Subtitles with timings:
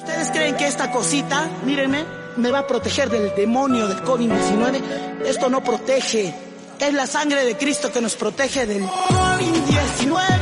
[0.00, 5.26] ¿Ustedes creen que esta cosita, mírenme, me va a proteger del demonio del COVID-19?
[5.26, 6.34] Esto no protege.
[6.78, 10.39] Es la sangre de Cristo que nos protege del COVID-19.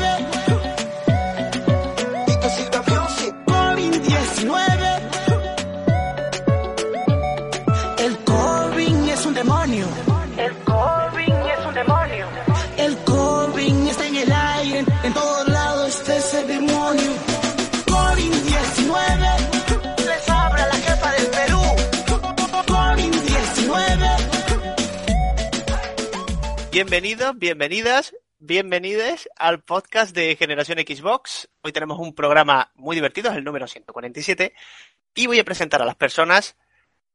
[26.78, 31.48] Bienvenidos, bienvenidas, bienvenides al podcast de Generación Xbox.
[31.62, 34.54] Hoy tenemos un programa muy divertido, es el número 147,
[35.12, 36.56] y voy a presentar a las personas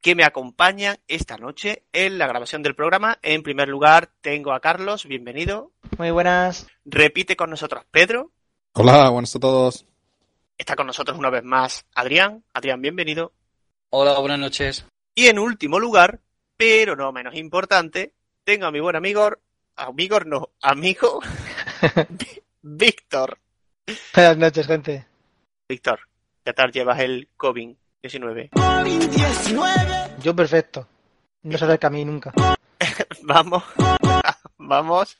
[0.02, 3.20] que me acompañan esta noche en la grabación del programa.
[3.22, 5.72] En primer lugar, tengo a Carlos, bienvenido.
[5.98, 6.67] Muy buenas.
[6.83, 8.31] Repite con nosotros Pedro.
[8.73, 9.86] Hola, buenas a todos.
[10.58, 12.44] Está con nosotros una vez más Adrián.
[12.53, 13.31] Adrián, bienvenido.
[13.92, 14.86] Hola, buenas noches.
[15.16, 16.20] Y en último lugar,
[16.58, 19.30] pero no menos importante, tengo a mi buen amigo,
[19.76, 21.20] amigo no, amigo,
[22.62, 23.38] Víctor.
[24.16, 25.06] Buenas noches, gente.
[25.68, 26.00] Víctor,
[26.44, 28.52] ¿qué tal llevas el COVID-19?
[28.52, 30.18] COVID-19.
[30.20, 30.88] Yo perfecto.
[31.44, 32.34] No se acerca a mí nunca.
[33.24, 33.64] Vamos,
[34.58, 35.18] vamos.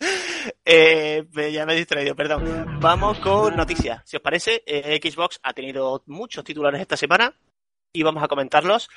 [0.66, 2.80] Eh, ya me he distraído, perdón.
[2.82, 4.02] Vamos con noticias.
[4.06, 7.34] Si os parece, eh, Xbox ha tenido muchos titulares esta semana
[7.94, 8.90] y vamos a comentarlos.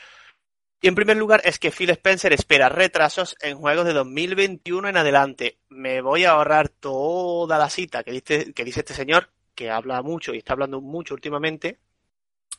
[0.86, 4.96] Y en primer lugar es que Phil Spencer espera retrasos en juegos de 2021 en
[4.96, 5.58] adelante.
[5.68, 10.00] Me voy a ahorrar toda la cita que dice, que dice este señor, que habla
[10.02, 11.80] mucho y está hablando mucho últimamente,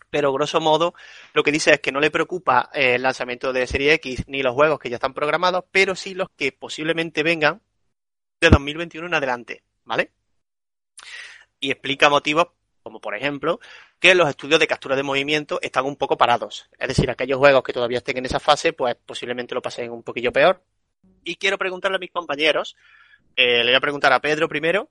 [0.10, 0.94] pero grosso modo
[1.34, 4.44] lo que dice es que no le preocupa eh, el lanzamiento de Serie X ni
[4.44, 7.62] los juegos que ya están programados, pero sí los que posiblemente vengan
[8.42, 10.12] de 2021 en adelante, ¿vale?
[11.62, 12.48] Y explica motivos
[12.88, 13.60] como por ejemplo
[14.00, 16.70] que los estudios de captura de movimiento están un poco parados.
[16.80, 20.04] Es decir, aquellos juegos que todavía estén en esa fase, pues posiblemente lo pasen un
[20.04, 20.64] poquillo peor.
[21.26, 22.78] Y quiero preguntarle a mis compañeros,
[23.36, 24.90] eh, le voy a preguntar a Pedro primero,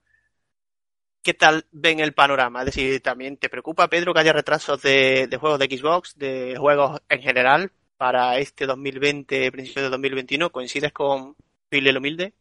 [1.23, 2.61] ¿qué tal ven el panorama?
[2.61, 6.57] Es decir, ¿también te preocupa, Pedro, que haya retrasos de, de juegos de Xbox, de
[6.59, 10.53] juegos en general para este 2020, principio de 2021?
[10.53, 11.35] ¿Coincides con
[11.71, 12.35] Phil el Humilde?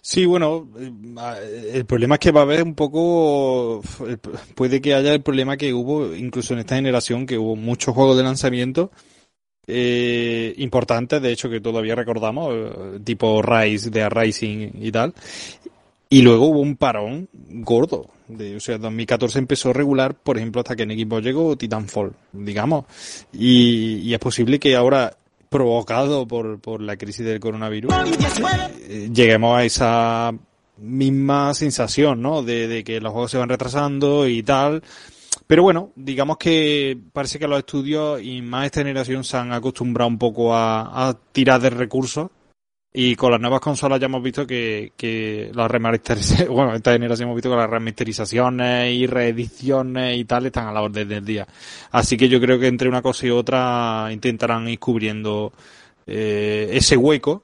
[0.00, 3.82] Sí, bueno, eh, el problema es que va a haber un poco,
[4.54, 8.16] puede que haya el problema que hubo incluso en esta generación, que hubo muchos juegos
[8.16, 8.90] de lanzamiento
[9.66, 15.14] eh, importantes, de hecho que todavía recordamos, eh, tipo Rise, de Rising y tal,
[16.08, 18.08] y luego hubo un parón gordo.
[18.26, 22.86] De, o sea, 2014 empezó regular, por ejemplo, hasta que en equipo llegó Titanfall, digamos.
[23.34, 25.14] Y, y es posible que ahora
[25.54, 27.94] provocado por, por la crisis del coronavirus,
[28.88, 30.34] lleguemos a esa
[30.78, 32.42] misma sensación, ¿no?
[32.42, 34.82] De, de, que los juegos se van retrasando y tal.
[35.46, 40.08] Pero bueno, digamos que parece que los estudios y más esta generación se han acostumbrado
[40.08, 42.30] un poco a, a tirar de recursos.
[42.96, 47.26] Y con las nuevas consolas ya hemos visto que, que las remasterizaciones, bueno, esta generación
[47.26, 51.44] hemos visto que las remasterizaciones y reediciones y tal están a la orden del día.
[51.90, 55.52] Así que yo creo que entre una cosa y otra intentarán ir cubriendo
[56.06, 57.42] eh, ese hueco.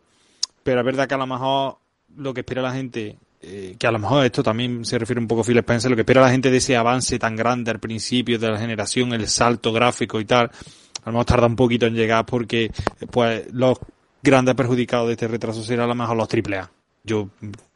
[0.63, 1.79] Pero es verdad que a lo mejor
[2.17, 5.27] lo que espera la gente, eh, que a lo mejor esto también se refiere un
[5.27, 7.81] poco a Phil Spencer, lo que espera la gente de ese avance tan grande al
[7.81, 11.87] principio de la generación, el salto gráfico y tal, a lo mejor tarda un poquito
[11.87, 12.71] en llegar porque
[13.11, 13.81] pues los
[14.23, 16.71] grandes perjudicados de este retraso será a lo mejor los AAA.
[17.03, 17.31] Yo,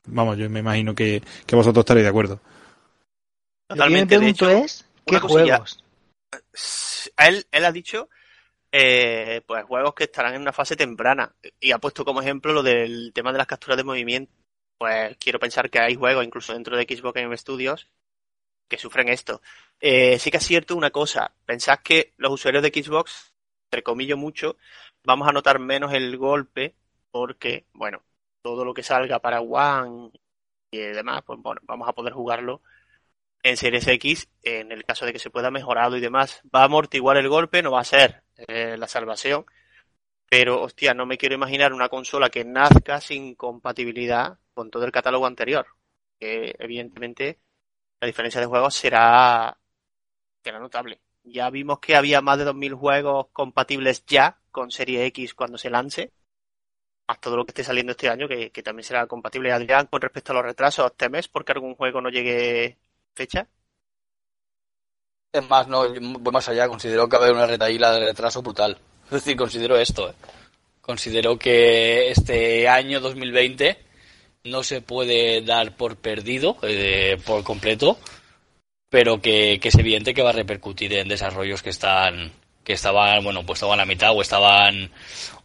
[0.06, 2.40] vamos, yo me imagino que, que vosotros estaréis de acuerdo.
[3.68, 4.18] Totalmente.
[4.18, 5.82] Mi punto es, ¿qué juegos?
[7.16, 8.08] Él, él ha dicho,
[8.70, 11.34] eh, pues juegos que estarán en una fase temprana.
[11.60, 14.32] Y ha puesto como ejemplo lo del tema de las capturas de movimiento.
[14.78, 17.88] Pues quiero pensar que hay juegos, incluso dentro de Xbox Game Studios,
[18.68, 19.40] que sufren esto.
[19.80, 21.32] Eh, sí que es cierto una cosa.
[21.46, 23.32] Pensad que los usuarios de Xbox,
[23.70, 24.56] entre comillas mucho,
[25.04, 26.74] vamos a notar menos el golpe
[27.10, 28.02] porque, bueno,
[28.42, 30.10] todo lo que salga para One
[30.70, 32.62] y demás, pues bueno, vamos a poder jugarlo
[33.42, 36.42] en Series X en el caso de que se pueda mejorado y demás.
[36.54, 39.44] Va a amortiguar el golpe, no va a ser eh, la salvación,
[40.28, 44.92] pero hostia, no me quiero imaginar una consola que nazca sin compatibilidad con todo el
[44.92, 45.66] catálogo anterior,
[46.18, 47.40] que evidentemente
[48.00, 49.58] la diferencia de juegos será
[50.42, 51.00] era notable.
[51.22, 55.68] Ya vimos que había más de 2.000 juegos compatibles ya con Serie X cuando se
[55.68, 56.12] lance.
[57.08, 59.52] Más todo lo que esté saliendo este año, que, también será compatible.
[59.52, 62.78] Adrián, con respecto a los retrasos, ¿temes porque algún juego no llegue
[63.12, 63.48] fecha?
[65.32, 65.88] Es más, no,
[66.20, 66.68] voy más allá.
[66.68, 68.78] Considero que va a haber una retaíla de retraso brutal.
[69.06, 70.08] Es decir, considero esto.
[70.08, 70.14] ¿eh?
[70.80, 73.76] Considero que este año 2020
[74.44, 77.98] no se puede dar por perdido eh, por completo,
[78.88, 82.32] pero que, es evidente que va a repercutir en desarrollos que están
[82.64, 84.90] que estaban bueno pues estaban a mitad o estaban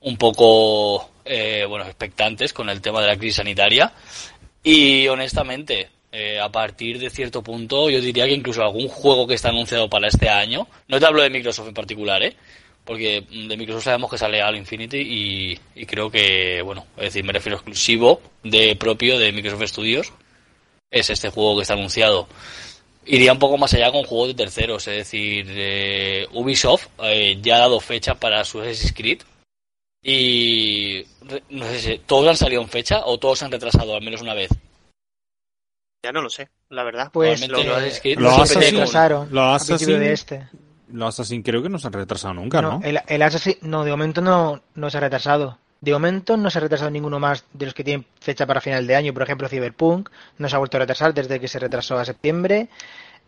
[0.01, 3.93] un poco eh, bueno expectantes con el tema de la crisis sanitaria.
[4.63, 9.35] Y honestamente eh, a partir de cierto punto yo diría que incluso algún juego que
[9.35, 12.35] está anunciado para este año no te hablo de Microsoft en particular eh
[12.89, 17.33] porque de Microsoft sabemos que sale Halo Infinity y, creo que, bueno, es decir, me
[17.33, 20.11] refiero exclusivo de propio de Microsoft Studios,
[20.89, 22.27] es este juego que está anunciado.
[23.11, 27.55] Iría un poco más allá con juegos de terceros, es decir, eh, Ubisoft eh, ya
[27.55, 29.21] ha dado fecha para su Assassin's Creed
[30.03, 31.03] y
[31.49, 34.35] no sé si todos han salido en fecha o todos han retrasado al menos una
[34.35, 34.51] vez.
[36.03, 37.09] Ya no lo sé, la verdad.
[37.11, 39.57] Pues lo, lo, retrasaron lo
[39.99, 40.47] de este.
[40.89, 42.79] Los Assassin creo que no se han retrasado nunca, ¿no?
[42.83, 45.57] El, el Assassin, no, de momento no, no se ha retrasado.
[45.81, 48.85] De momento no se ha retrasado ninguno más de los que tienen fecha para final
[48.85, 49.13] de año.
[49.13, 52.67] Por ejemplo, Cyberpunk no se ha vuelto a retrasar desde que se retrasó a septiembre.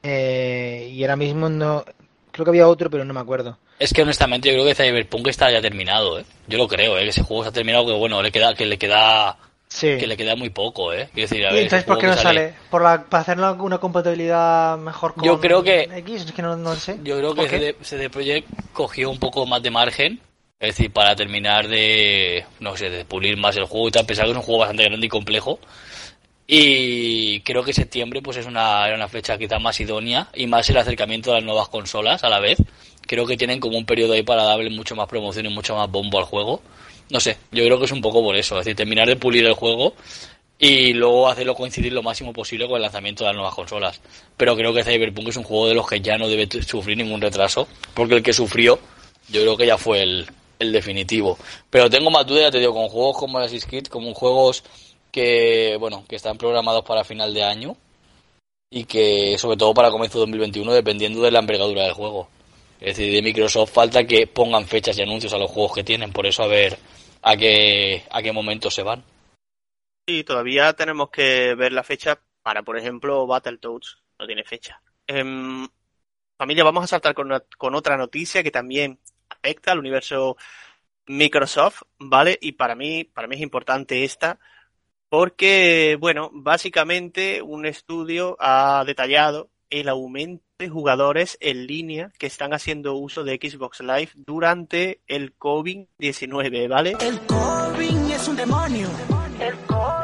[0.03, 1.85] Eh, y ahora mismo no.
[2.31, 3.57] Creo que había otro, pero no me acuerdo.
[3.79, 6.25] Es que honestamente yo creo que Cyberpunk está ya terminado, ¿eh?
[6.47, 7.03] Yo lo creo, ¿eh?
[7.03, 9.37] Que ese juego se ha terminado, que bueno, le queda, que le queda
[9.79, 11.09] que le queda muy poco, ¿eh?
[11.13, 12.53] decir, a ver, entonces por qué no sale?
[12.69, 16.25] ¿Por la, ¿Para hacer una compatibilidad mejor con yo creo que, X?
[16.25, 16.99] Es que no, sé.
[17.03, 20.19] Yo creo que CD, Projekt cogió un poco más de margen,
[20.61, 24.25] es decir, para terminar de, no sé, de pulir más el juego y tal, pensar
[24.25, 25.59] que es un juego bastante grande y complejo.
[26.45, 30.69] Y creo que septiembre pues es una, era una fecha quizá más idónea y más
[30.69, 32.59] el acercamiento a las nuevas consolas a la vez.
[33.07, 35.89] Creo que tienen como un periodo ahí para darle mucho más promoción y mucho más
[35.89, 36.61] bombo al juego.
[37.09, 39.43] No sé, yo creo que es un poco por eso, es decir, terminar de pulir
[39.45, 39.95] el juego
[40.59, 43.99] y luego hacerlo coincidir lo máximo posible con el lanzamiento de las nuevas consolas.
[44.37, 47.19] Pero creo que Cyberpunk es un juego de los que ya no debe sufrir ningún
[47.19, 48.79] retraso, porque el que sufrió,
[49.29, 50.27] yo creo que ya fue el,
[50.69, 51.37] definitivo.
[51.69, 54.63] Pero tengo más dudas, te digo, con juegos como Assassin's Creed, como juegos
[55.11, 57.77] que, bueno, que están programados para final de año
[58.69, 62.29] y que, sobre todo para comienzo de 2021, dependiendo de la envergadura del juego.
[62.79, 66.11] Es decir, de Microsoft falta que pongan fechas y anuncios a los juegos que tienen,
[66.11, 66.77] por eso a ver
[67.21, 69.03] a qué, a qué momento se van.
[70.07, 73.97] Sí, todavía tenemos que ver la fecha para, por ejemplo, Battletoads.
[74.19, 74.81] No tiene fecha.
[75.05, 75.67] Em,
[76.37, 78.99] familia, vamos a saltar con, con otra noticia que también
[79.41, 80.37] afecta al universo
[81.07, 82.37] Microsoft, ¿vale?
[82.41, 84.39] Y para mí, para mí es importante esta,
[85.09, 92.53] porque, bueno, básicamente un estudio ha detallado el aumento de jugadores en línea que están
[92.53, 96.95] haciendo uso de Xbox Live durante el COVID-19, ¿vale?
[97.01, 98.89] El COVID es un demonio.
[99.39, 100.01] El COVID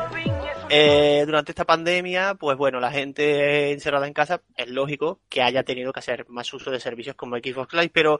[0.69, 5.63] eh, durante esta pandemia, pues bueno, la gente encerrada en casa, es lógico que haya
[5.63, 8.19] tenido que hacer más uso de servicios como Xbox Live, pero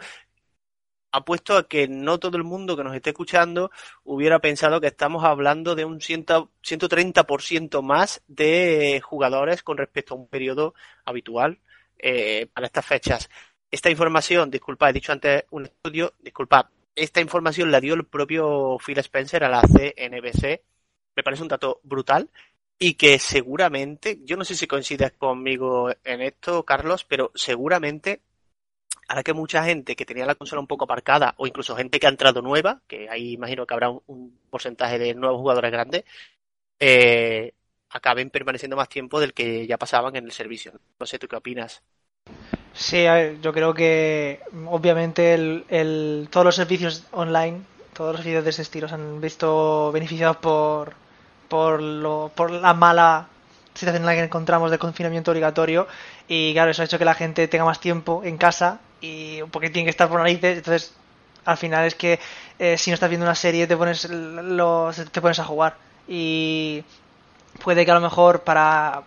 [1.12, 3.72] apuesto a que no todo el mundo que nos esté escuchando
[4.04, 10.28] hubiera pensado que estamos hablando de un 130% más de jugadores con respecto a un
[10.28, 10.74] periodo
[11.06, 11.60] habitual
[11.98, 13.30] eh, para estas fechas.
[13.70, 18.78] Esta información, disculpa, he dicho antes un estudio, disculpa, esta información la dio el propio
[18.84, 20.62] Phil Spencer a la CNBC.
[21.16, 22.30] Me parece un dato brutal
[22.80, 28.22] y que seguramente, yo no sé si coincides conmigo en esto, Carlos, pero seguramente
[29.08, 32.08] Ahora que mucha gente que tenía la consola un poco aparcada, o incluso gente que
[32.08, 36.04] ha entrado nueva, que ahí imagino que habrá un, porcentaje de nuevos jugadores grandes,
[36.80, 37.54] eh,
[37.90, 40.74] acaben permaneciendo más tiempo del que ya pasaban en el servicio.
[41.00, 41.82] No sé, ¿tú qué opinas?
[42.74, 43.06] Sí,
[43.42, 47.62] yo creo que obviamente el, todos los servicios online,
[47.94, 50.94] todos los servicios de ese estilo se han visto beneficiados por,
[51.48, 53.30] por, lo, por la mala
[53.74, 55.88] situación en la que encontramos de confinamiento obligatorio
[56.28, 59.70] y claro, eso ha hecho que la gente tenga más tiempo en casa y porque
[59.70, 60.94] tiene que estar por narices, entonces
[61.46, 62.20] al final es que
[62.60, 65.78] eh, si no estás viendo una serie te pones los, te pones a jugar
[66.08, 66.84] y
[67.64, 69.04] puede que a lo mejor para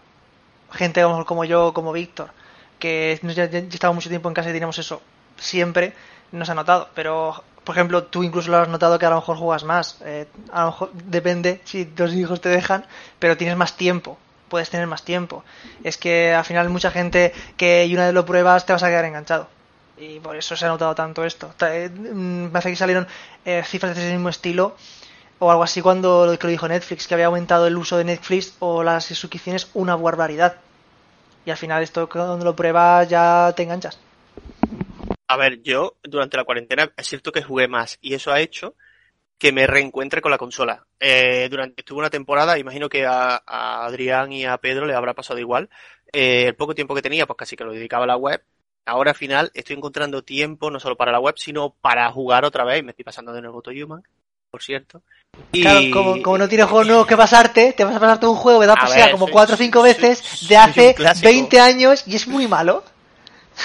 [0.73, 2.30] gente como yo, como Víctor,
[2.78, 5.02] que ya, ya estaba mucho tiempo en casa y teníamos eso
[5.38, 5.92] siempre,
[6.32, 9.16] no se ha notado, pero por ejemplo, tú incluso lo has notado que a lo
[9.16, 9.99] mejor juegas más.
[10.04, 12.87] Eh, a lo mejor depende si tus hijos te dejan,
[13.18, 14.18] pero tienes más tiempo.
[14.49, 15.44] Puedes tener más tiempo.
[15.85, 19.04] Es que al final mucha gente que una vez lo pruebas te vas a quedar
[19.04, 19.47] enganchado
[20.00, 21.54] y por eso se ha notado tanto esto.
[21.61, 23.07] Eh, mm, me parece que salieron
[23.45, 24.76] eh, cifras de ese mismo estilo
[25.38, 28.04] o algo así cuando lo que lo dijo Netflix, que había aumentado el uso de
[28.04, 30.57] Netflix o las suscripciones una barbaridad.
[31.45, 33.99] Y al final esto cuando lo pruebas ya te enganchas.
[35.28, 38.75] A ver, yo durante la cuarentena es cierto que jugué más y eso ha hecho
[39.38, 40.85] que me reencuentre con la consola.
[40.99, 45.38] Eh, durante estuve una temporada, imagino que a, Adrián y a Pedro le habrá pasado
[45.38, 45.71] igual.
[46.12, 48.42] Eh, el poco tiempo que tenía, pues casi que lo dedicaba a la web.
[48.87, 52.64] Ahora al final estoy encontrando tiempo no solo para la web, sino para jugar otra
[52.64, 52.82] vez.
[52.82, 54.02] Me estoy pasando de nuevo To Human,
[54.50, 55.02] por cierto.
[55.52, 55.62] Y...
[55.62, 58.58] Claro, como, como, no tienes juegos nuevos que pasarte, te vas a pasarte un juego,
[58.58, 58.76] ¿verdad?
[58.80, 62.49] Pues sea como cuatro o cinco veces soy, de hace 20 años y es muy
[62.49, 62.84] malo.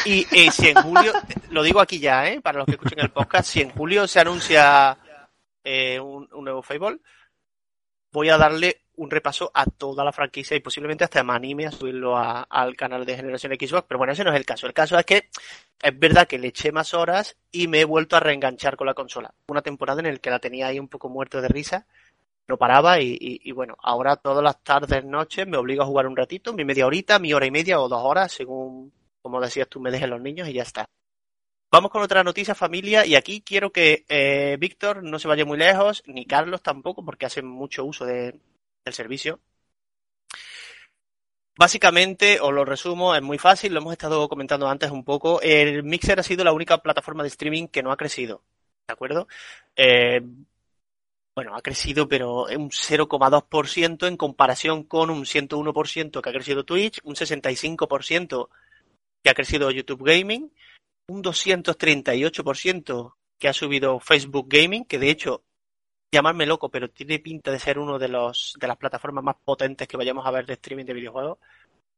[0.03, 1.13] Y eh, si en julio,
[1.51, 2.41] lo digo aquí ya, ¿eh?
[2.41, 4.97] para los que escuchen el podcast, si en julio se anuncia
[5.63, 6.99] eh, un, un, nuevo Fable,
[8.11, 11.71] voy a darle un repaso a toda la franquicia y posiblemente hasta me anime a
[11.71, 14.67] subirlo al canal de Generación Xbox, pero bueno, ese no es el caso.
[14.67, 15.29] El caso es que
[15.81, 18.93] es verdad que le eché más horas y me he vuelto a reenganchar con la
[18.93, 19.33] consola.
[19.47, 21.85] Una temporada en la que la tenía ahí un poco muerto de risa,
[22.47, 26.53] no paraba y, bueno, ahora todas las tardes, noches me obligo a jugar un ratito,
[26.53, 29.91] mi media horita, mi hora y media o dos horas, según, como decías tú, me
[29.91, 30.85] dejen los niños y ya está.
[31.71, 35.57] Vamos con otra noticia, familia, y aquí quiero que eh, Víctor no se vaya muy
[35.57, 38.39] lejos, ni Carlos tampoco, porque hacen mucho uso de,
[38.85, 39.39] del servicio.
[41.57, 45.41] Básicamente, os lo resumo, es muy fácil, lo hemos estado comentando antes un poco.
[45.41, 48.43] El Mixer ha sido la única plataforma de streaming que no ha crecido,
[48.87, 49.27] ¿de acuerdo?
[49.75, 50.21] Eh,
[51.33, 56.99] bueno, ha crecido, pero un 0,2% en comparación con un 101% que ha crecido Twitch,
[57.03, 58.49] un 65%
[59.23, 60.51] que ha crecido YouTube Gaming,
[61.07, 65.43] un 238% que ha subido Facebook Gaming, que de hecho,
[66.15, 69.87] llamarme loco, pero tiene pinta de ser uno de los de las plataformas más potentes
[69.87, 71.37] que vayamos a ver de streaming de videojuegos.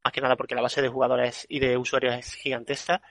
[0.04, 3.02] Más que nada porque la base de jugadores y de usuarios es gigantesca.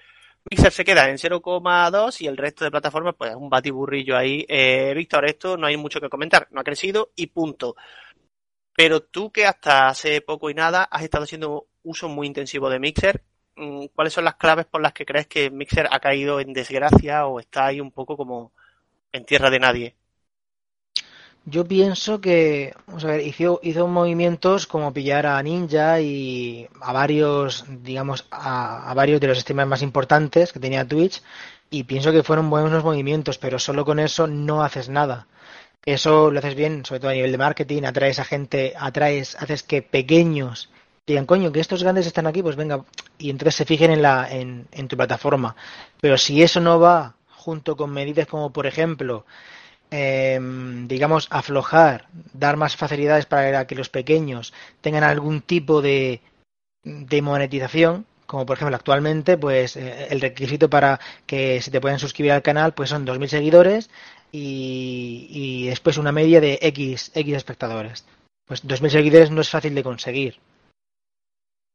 [0.51, 4.45] Mixer se queda en 0,2 y el resto de plataformas, pues un batiburrillo ahí.
[4.49, 7.75] Eh, Víctor, esto no hay mucho que comentar, no ha crecido y punto.
[8.75, 12.79] Pero tú que hasta hace poco y nada has estado haciendo uso muy intensivo de
[12.79, 13.23] Mixer,
[13.95, 17.41] ¿cuáles son las claves por las que crees que Mixer ha caído en desgracia o
[17.41, 18.53] está ahí un poco como
[19.13, 19.97] en tierra de nadie?
[21.49, 26.93] Yo pienso que, vamos a ver, hizo, hizo movimientos como pillar a Ninja y a
[26.93, 31.23] varios, digamos, a, varios de los streamers más importantes que tenía Twitch
[31.71, 35.29] y pienso que fueron buenos movimientos, pero solo con eso no haces nada.
[35.85, 39.63] Eso lo haces bien, sobre todo a nivel de marketing, atraes a gente, atraes, haces
[39.63, 40.69] que pequeños
[41.07, 42.85] digan, coño, que estos grandes están aquí, pues venga,
[43.19, 45.55] y entonces se fijen en, la, en, en tu plataforma.
[46.01, 49.25] Pero si eso no va junto con medidas como, por ejemplo,
[49.91, 50.39] eh,
[50.87, 56.21] digamos, aflojar, dar más facilidades para que los pequeños tengan algún tipo de,
[56.83, 61.99] de monetización, como por ejemplo actualmente, pues eh, el requisito para que se te puedan
[61.99, 63.91] suscribir al canal, pues son 2.000 seguidores
[64.33, 68.05] y, y después una media de X, X espectadores.
[68.47, 70.41] Pues 2.000 seguidores no es fácil de conseguir.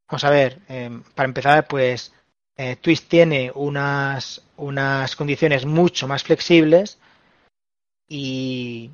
[0.10, 2.14] Vamos a ver, eh, para empezar, pues
[2.58, 7.00] eh, Twitch tiene unas, unas condiciones mucho más flexibles
[8.12, 8.92] y,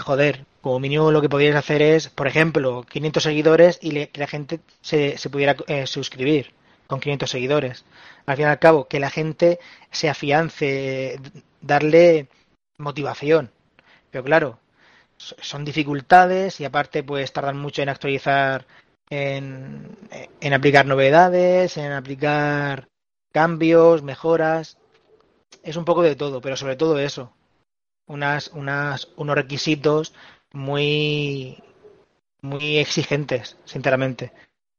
[0.00, 4.20] joder, como mínimo lo que podrías hacer es, por ejemplo, 500 seguidores y le, que
[4.20, 6.52] la gente se, se pudiera eh, suscribir
[6.88, 7.84] con 500 seguidores.
[8.26, 9.60] Al fin y al cabo, que la gente
[9.92, 11.20] se afiance,
[11.60, 12.28] darle
[12.78, 13.52] motivación.
[14.10, 14.58] Pero claro,
[15.16, 18.66] son dificultades y aparte pues tardan mucho en actualizar,
[19.10, 19.96] en,
[20.40, 22.88] en aplicar novedades, en aplicar
[23.32, 24.78] cambios, mejoras.
[25.62, 27.35] Es un poco de todo, pero sobre todo eso,
[28.06, 30.12] unas, unas, unos requisitos
[30.52, 31.62] muy,
[32.40, 34.32] muy exigentes, sinceramente.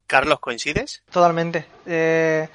[0.07, 1.03] Carlos, ¿coincides?
[1.11, 1.65] Totalmente.
[1.85, 2.47] Eh,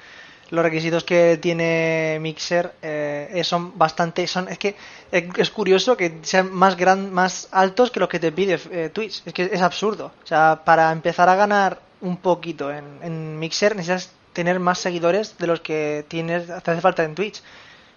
[0.49, 4.75] los requisitos que tiene Mixer eh, son bastante, son, es que
[5.11, 9.23] es curioso que sean más gran, más altos que los que te pide eh, Twitch.
[9.25, 10.11] Es que es absurdo.
[10.23, 15.37] O sea, para empezar a ganar un poquito en, en Mixer necesitas tener más seguidores
[15.37, 17.41] de los que tienes, te hace falta en Twitch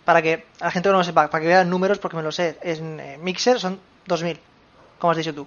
[0.06, 2.56] para que la gente no lo sepa, para que vean números, porque me lo sé.
[2.62, 4.40] En eh, Mixer son 2000,
[4.98, 5.46] como has dicho tú.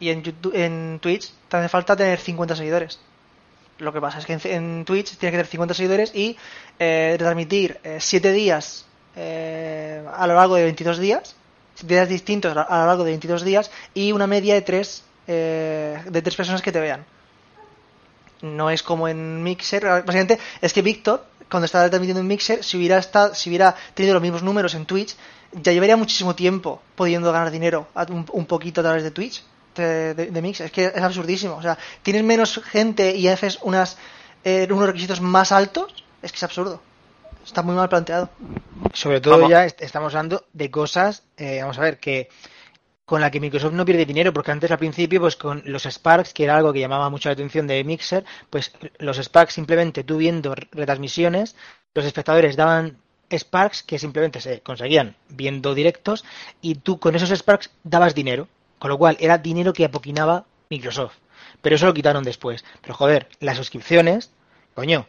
[0.00, 2.98] Y en, YouTube, en Twitch te hace falta tener 50 seguidores.
[3.78, 6.38] Lo que pasa es que en, en Twitch tienes que tener 50 seguidores y
[6.78, 8.86] eh, transmitir 7 eh, días
[9.16, 11.36] eh, a lo largo de 22 días,
[11.82, 16.22] días distintos a lo largo de 22 días y una media de 3 eh, de
[16.22, 17.04] tres personas que te vean.
[18.42, 22.76] No es como en Mixer, básicamente es que Víctor cuando estaba transmitiendo en Mixer, si
[22.76, 25.16] hubiera, estado, si hubiera tenido los mismos números en Twitch,
[25.52, 29.42] ya llevaría muchísimo tiempo pudiendo ganar dinero un, un poquito a través de Twitch,
[29.74, 30.66] de, de, de, Mixer.
[30.66, 31.56] Es que es absurdísimo.
[31.56, 33.96] O sea, tienes menos gente y haces unas,
[34.44, 36.80] eh, unos requisitos más altos, es que es absurdo.
[37.44, 38.28] Está muy mal planteado.
[38.92, 39.50] Sobre todo vamos.
[39.50, 42.28] ya estamos hablando de cosas, eh, vamos a ver, que
[43.06, 46.34] con la que Microsoft no pierde dinero, porque antes al principio, pues con los Sparks,
[46.34, 50.16] que era algo que llamaba mucho la atención de Mixer, pues los Sparks simplemente tú
[50.18, 51.54] viendo retransmisiones,
[51.94, 52.98] los espectadores daban
[53.30, 56.24] Sparks que simplemente se conseguían viendo directos
[56.60, 58.48] y tú con esos Sparks dabas dinero,
[58.80, 61.14] con lo cual era dinero que apoquinaba Microsoft.
[61.62, 62.64] Pero eso lo quitaron después.
[62.82, 64.32] Pero joder, las suscripciones,
[64.74, 65.06] coño,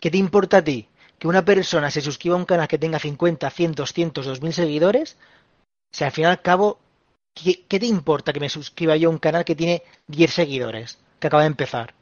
[0.00, 0.88] ¿qué te importa a ti?
[1.20, 5.16] Que una persona se suscriba a un canal que tenga 50, 100, 200, 2000 seguidores,
[5.92, 6.78] si al fin y al cabo,
[7.36, 10.98] ¿qué, ¿qué, te importa que me suscriba yo a un canal que tiene 10 seguidores,
[11.20, 11.94] que acaba de empezar?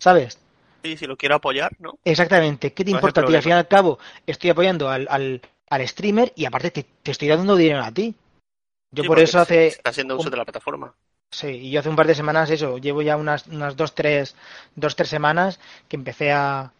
[0.00, 0.38] ¿Sabes?
[0.82, 1.98] Sí, si lo quiero apoyar, ¿no?
[2.04, 2.72] Exactamente.
[2.72, 3.34] ¿Qué te No importa ti?
[3.34, 7.10] Al fin y al cabo, estoy apoyando al, al, al streamer y aparte te, te
[7.10, 8.14] estoy dando dinero a ti.
[8.92, 9.70] Yo Sí, por eso hace...
[9.70, 10.94] se está haciendo uso un- de la plataforma.
[11.30, 14.34] Sí, y yo hace un par de semanas eso, llevo ya unas, unas dos, tres,
[14.76, 16.72] dos, tres semanas que empecé a,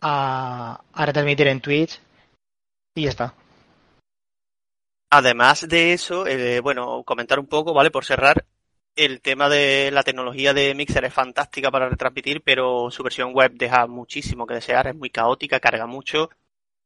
[0.00, 2.00] a, a retransmitir en Twitch
[2.94, 3.34] y ya está.
[5.14, 7.90] Además de eso, eh, bueno, comentar un poco, ¿vale?
[7.90, 8.46] Por cerrar,
[8.96, 13.52] el tema de la tecnología de Mixer es fantástica para retransmitir, pero su versión web
[13.52, 16.30] deja muchísimo que desear, es muy caótica, carga mucho.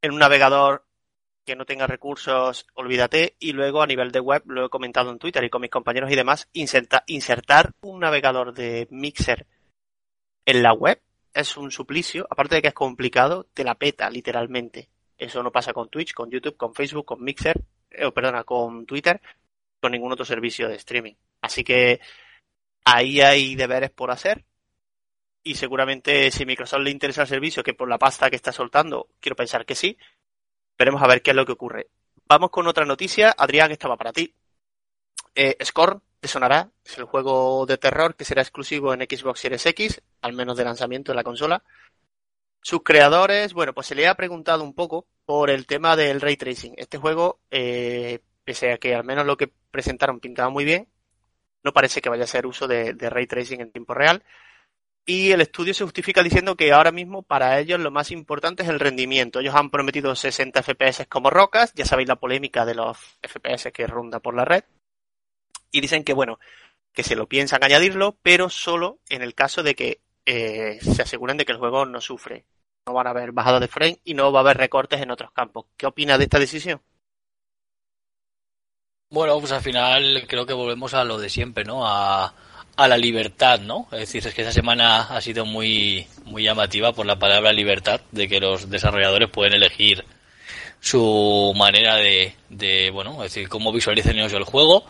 [0.01, 0.83] En un navegador
[1.45, 3.37] que no tenga recursos, olvídate.
[3.39, 6.11] Y luego a nivel de web, lo he comentado en Twitter y con mis compañeros
[6.11, 9.47] y demás, inserta- insertar un navegador de Mixer
[10.45, 11.01] en la web
[11.33, 14.89] es un suplicio, aparte de que es complicado, te la peta literalmente.
[15.17, 19.21] Eso no pasa con Twitch, con YouTube, con Facebook, con Mixer, eh, perdona, con Twitter,
[19.79, 21.13] con ningún otro servicio de streaming.
[21.41, 21.99] Así que
[22.85, 24.43] ahí hay deberes por hacer.
[25.43, 29.09] Y seguramente si Microsoft le interesa el servicio, que por la pasta que está soltando,
[29.19, 29.97] quiero pensar que sí,
[30.77, 31.87] veremos a ver qué es lo que ocurre.
[32.27, 33.33] Vamos con otra noticia.
[33.37, 34.33] Adrián, estaba para ti.
[35.33, 36.69] Eh, Scorn, te sonará.
[36.83, 40.65] Es el juego de terror que será exclusivo en Xbox Series X, al menos de
[40.65, 41.63] lanzamiento de la consola.
[42.61, 46.37] Sus creadores, bueno, pues se le ha preguntado un poco por el tema del ray
[46.37, 46.73] tracing.
[46.77, 50.87] Este juego, eh, pese a que al menos lo que presentaron pintaba muy bien,
[51.63, 54.23] no parece que vaya a ser uso de, de ray tracing en tiempo real.
[55.05, 58.69] Y el estudio se justifica diciendo que ahora mismo para ellos lo más importante es
[58.69, 59.39] el rendimiento.
[59.39, 63.87] Ellos han prometido 60 FPS como rocas, ya sabéis la polémica de los FPS que
[63.87, 64.65] ronda por la red.
[65.71, 66.39] Y dicen que bueno,
[66.91, 71.37] que se lo piensan añadirlo, pero solo en el caso de que eh, se aseguren
[71.37, 72.45] de que el juego no sufre.
[72.85, 75.31] No van a haber bajadas de frame y no va a haber recortes en otros
[75.31, 75.65] campos.
[75.77, 76.81] ¿Qué opinas de esta decisión?
[79.09, 81.87] Bueno, pues al final creo que volvemos a lo de siempre, ¿no?
[81.87, 82.33] A,
[82.75, 83.87] a la libertad, ¿no?
[83.91, 88.01] Es decir, es que esa semana ha sido muy, muy llamativa por la palabra libertad,
[88.11, 90.03] de que los desarrolladores pueden elegir
[90.79, 94.83] su manera de, de bueno, es decir, cómo visualizan ellos el juego.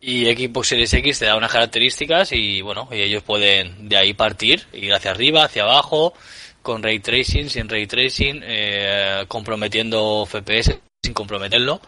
[0.00, 4.14] Y Xbox Series X te da unas características y bueno, y ellos pueden de ahí
[4.14, 6.14] partir, ir hacia arriba, hacia abajo,
[6.62, 11.80] con ray tracing, sin ray tracing, eh, comprometiendo FPS sin comprometerlo.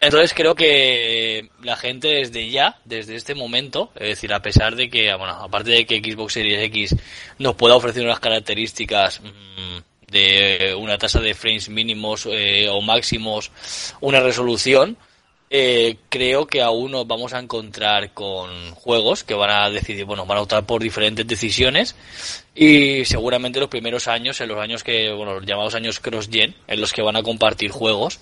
[0.00, 4.90] Entonces creo que la gente desde ya, desde este momento, es decir, a pesar de
[4.90, 6.96] que, bueno, aparte de que Xbox Series X
[7.38, 9.78] nos pueda ofrecer unas características mmm,
[10.10, 13.52] de una tasa de frames mínimos eh, o máximos,
[14.00, 14.96] una resolución,
[15.54, 20.24] eh, creo que aún nos vamos a encontrar con juegos que van a decidir, bueno,
[20.24, 21.94] van a optar por diferentes decisiones
[22.54, 26.80] y seguramente los primeros años, en los años que, bueno, los llamados años cross-gen, en
[26.80, 28.18] los que van a compartir juegos,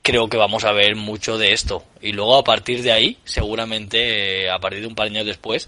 [0.00, 1.84] creo que vamos a ver mucho de esto.
[2.00, 5.26] Y luego a partir de ahí, seguramente eh, a partir de un par de años
[5.26, 5.66] después,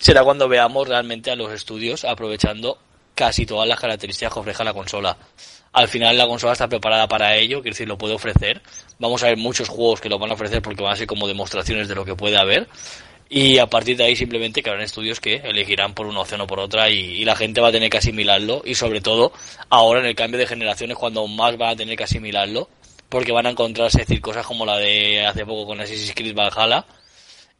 [0.00, 2.76] será cuando veamos realmente a los estudios aprovechando
[3.14, 5.16] casi todas las características que ofrece la consola.
[5.78, 8.60] Al final la consola está preparada para ello, quiero decir, lo puede ofrecer.
[8.98, 11.28] Vamos a ver muchos juegos que lo van a ofrecer porque van a ser como
[11.28, 12.66] demostraciones de lo que puede haber.
[13.28, 16.48] Y a partir de ahí simplemente que habrán estudios que elegirán por una opción o
[16.48, 19.30] por otra y, la gente va a tener que asimilarlo y sobre todo
[19.68, 22.68] ahora en el cambio de generaciones cuando más van a tener que asimilarlo
[23.08, 26.86] porque van a encontrarse decir cosas como la de hace poco con Assassin's Creed Valhalla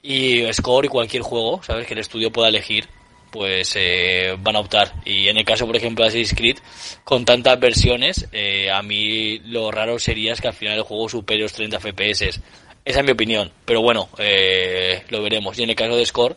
[0.02, 1.86] y Score y cualquier juego, ¿sabes?
[1.86, 2.88] Que el estudio pueda elegir,
[3.30, 4.94] pues eh, van a optar.
[5.04, 6.62] Y en el caso, por ejemplo, de Assassin's
[7.04, 11.08] con tantas versiones, eh, a mí lo raro sería es que al final el juego
[11.08, 12.40] supere los 30 FPS.
[12.84, 15.58] Esa es mi opinión, pero bueno, eh, lo veremos.
[15.58, 16.36] Y en el caso de Score,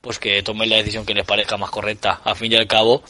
[0.00, 2.20] pues que tomen la decisión que les parezca más correcta.
[2.24, 3.02] Al fin y al cabo,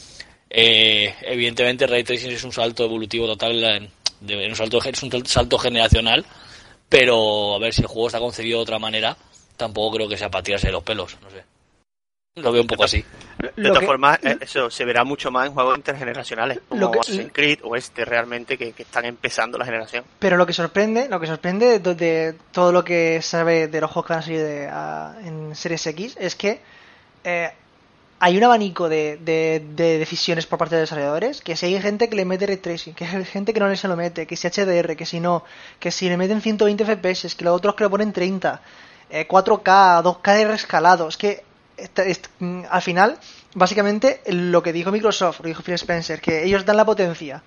[0.49, 6.25] eh, evidentemente Ray Tracing es un salto evolutivo total un salto, es un salto generacional,
[6.89, 9.15] pero a ver si el juego está concebido de otra manera,
[9.55, 11.43] tampoco creo que sea para tirarse los pelos, no sé.
[12.41, 13.03] Lo veo un poco así.
[13.55, 17.31] De todas formas, eso se verá mucho más en juegos intergeneracionales, como lo que, Assassin's
[17.31, 20.03] Creed o este realmente que, que, están empezando la generación.
[20.19, 23.91] Pero lo que sorprende, lo que sorprende de, de todo lo que sabe de los
[23.91, 26.59] juegos que van a salir de, a, en Series X es que
[27.23, 27.51] eh,
[28.19, 32.09] hay un abanico de, de, de, decisiones por parte de desarrolladores, que si hay gente
[32.09, 34.47] que le mete ray tracing, que hay gente que no se lo mete, que si
[34.49, 35.45] HDR, que si no,
[35.79, 38.61] que si le meten 120 FPS, que los otros que lo ponen 30,
[39.09, 41.43] eh, 4K, 2K de rescalado, es que
[42.69, 43.17] al final,
[43.53, 47.41] básicamente lo que dijo Microsoft, lo dijo Phil Spencer, que ellos dan la potencia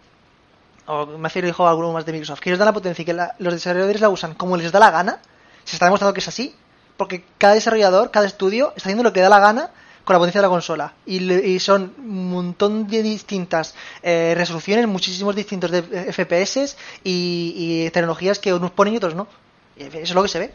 [0.86, 3.12] o me hace dijo alguno más de Microsoft, que ellos dan la potencia y que
[3.12, 5.20] la- los desarrolladores la usan como les da la gana,
[5.64, 6.54] se está demostrando que es así,
[6.96, 9.70] porque cada desarrollador, cada estudio está haciendo lo que da la gana
[10.04, 10.94] con la potencia de la consola.
[11.06, 17.84] Y, y son un montón de distintas eh, resoluciones, muchísimos distintos de eh, FPS y,
[17.86, 19.28] y tecnologías que unos ponen y otros no.
[19.76, 20.54] Y Eso es lo que se ve.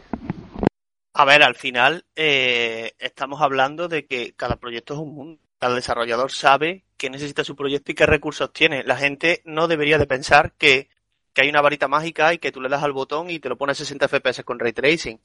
[1.20, 5.42] A ver, al final eh, estamos hablando de que cada proyecto es un mundo.
[5.58, 8.84] Cada desarrollador sabe qué necesita su proyecto y qué recursos tiene.
[8.84, 10.88] La gente no debería de pensar que,
[11.32, 13.58] que hay una varita mágica y que tú le das al botón y te lo
[13.58, 15.18] pone a 60 FPS con ray tracing.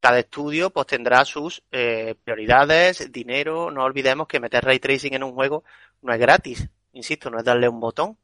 [0.00, 3.70] Cada estudio pues tendrá sus eh, prioridades, dinero.
[3.70, 5.64] No olvidemos que meter ray tracing en un juego
[6.02, 6.68] no es gratis.
[6.92, 8.18] Insisto, no es darle un botón.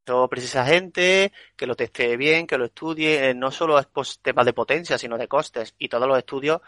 [0.00, 3.30] Esto precisa gente que lo testee bien, que lo estudie.
[3.30, 5.74] Eh, No solo es pues, tema de potencia, sino de costes.
[5.78, 6.60] Y todos los estudios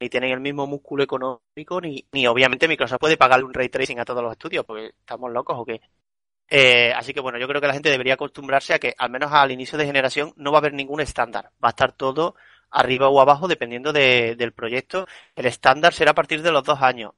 [0.00, 3.98] ni tienen el mismo músculo económico, ni, ni obviamente Microsoft puede pagarle un ray tracing
[4.00, 5.80] a todos los estudios, porque estamos locos o qué.
[6.50, 9.32] Eh, así que bueno, yo creo que la gente debería acostumbrarse a que al menos
[9.32, 11.52] al inicio de generación no va a haber ningún estándar.
[11.64, 12.36] Va a estar todo
[12.70, 15.06] arriba o abajo dependiendo de- del proyecto.
[15.36, 17.12] El estándar será a partir de los dos años.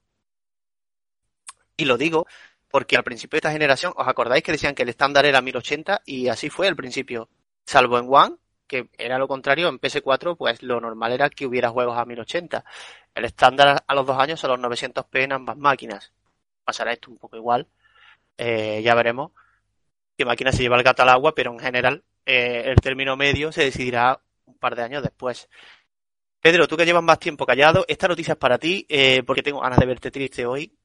[1.77, 2.27] Y lo digo
[2.71, 6.03] porque al principio de esta generación, ¿os acordáis que decían que el estándar era 1080?
[6.05, 7.29] Y así fue al principio.
[7.65, 11.71] Salvo en One, que era lo contrario, en PS4, pues lo normal era que hubiera
[11.71, 12.65] juegos a 1080.
[13.15, 16.13] El estándar a los dos años son los 900p en ambas máquinas.
[16.65, 17.67] Pasará esto un poco igual.
[18.37, 19.33] Eh, ya veremos
[20.19, 23.53] qué máquina se lleva el gato al agua, pero en general eh, el término medio
[23.53, 25.49] se decidirá un par de años después.
[26.41, 29.61] Pedro, tú que llevas más tiempo callado, esta noticia es para ti, eh, porque tengo
[29.61, 30.77] ganas de verte triste hoy.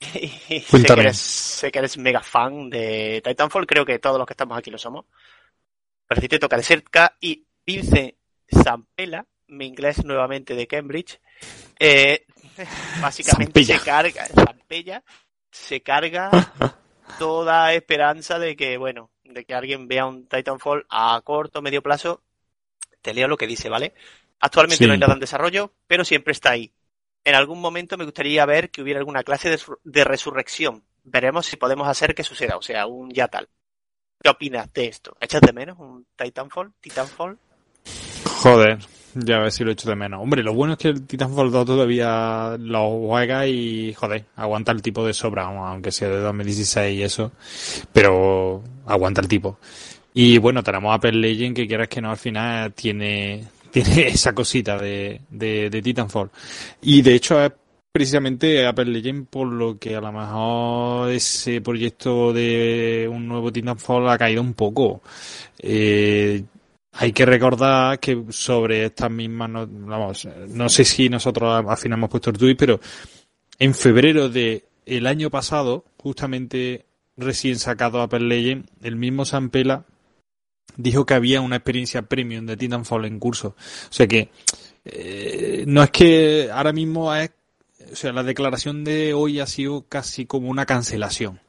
[0.50, 4.26] Y sé, que eres, sé que eres mega fan de Titanfall, creo que todos los
[4.26, 5.06] que estamos aquí lo somos.
[6.06, 8.16] Pero si te toca de cerca y Vince
[8.50, 11.20] Zampella, mi inglés nuevamente de Cambridge,
[11.78, 12.24] eh,
[13.02, 13.78] básicamente Zampella.
[13.78, 15.04] se carga, Zampella,
[15.50, 16.30] se carga
[17.18, 22.22] toda esperanza de que, bueno, de que alguien vea un Titanfall a corto, medio plazo.
[23.02, 23.94] Te leo lo que dice, ¿vale?
[24.40, 24.86] Actualmente Sí.
[24.86, 26.72] no hay nada en desarrollo, pero siempre está ahí.
[27.28, 30.82] En algún momento me gustaría ver que hubiera alguna clase de, sur- de resurrección.
[31.04, 33.50] Veremos si podemos hacer que suceda, o sea, un ya tal.
[34.22, 35.14] ¿Qué opinas de esto?
[35.20, 36.72] ¿Echas de menos un Titanfall?
[36.80, 37.36] ¿Titanfall?
[38.24, 38.78] Joder,
[39.12, 40.22] ya a ver si lo echo de menos.
[40.22, 44.80] Hombre, lo bueno es que el Titanfall 2 todavía lo juega y, joder, aguanta el
[44.80, 47.32] tipo de sobra, aunque sea de 2016 y eso,
[47.92, 49.58] pero aguanta el tipo.
[50.14, 54.78] Y bueno, tenemos Apple Legend que quieras que no, al final tiene, tiene esa cosita
[54.78, 56.30] de, de, Titanfall.
[56.82, 57.52] Y de hecho es
[57.90, 64.08] precisamente Apple Legend por lo que a lo mejor ese proyecto de un nuevo Titanfall
[64.08, 65.02] ha caído un poco.
[65.58, 66.42] Eh,
[66.92, 71.98] hay que recordar que sobre estas mismas, no, vamos, no sé si nosotros al final
[71.98, 72.80] hemos puesto el tweet, pero
[73.58, 79.84] en febrero de el año pasado, justamente recién sacado Apple Legend, el mismo Sampela
[80.76, 83.48] dijo que había una experiencia premium de Titanfall en curso.
[83.58, 84.28] O sea que
[84.84, 87.30] eh, no es que ahora mismo es,
[87.92, 91.40] o sea, la declaración de hoy ha sido casi como una cancelación.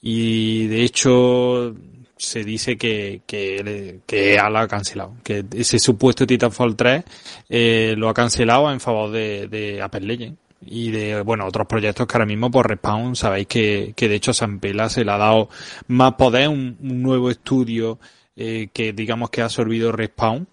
[0.00, 1.74] Y de hecho
[2.16, 7.04] se dice que, que, que lo ha cancelado, que ese supuesto Titanfall 3
[7.48, 12.06] eh, lo ha cancelado en favor de, de Apple Legend y de bueno otros proyectos
[12.06, 15.18] que ahora mismo por Respawn sabéis que, que de hecho a Sampela se le ha
[15.18, 15.48] dado
[15.88, 17.98] más poder, un nuevo estudio
[18.36, 20.46] eh, que digamos que ha absorbido Respawn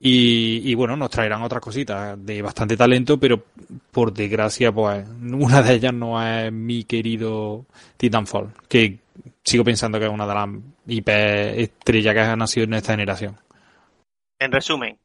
[0.00, 3.44] y, y bueno, nos traerán otras cositas de bastante talento, pero
[3.90, 8.98] por desgracia, pues una de ellas no es mi querido Titanfall, que
[9.42, 10.48] sigo pensando que es una de las
[10.86, 13.36] IP estrellas que ha nacido en esta generación.
[14.38, 14.96] En resumen,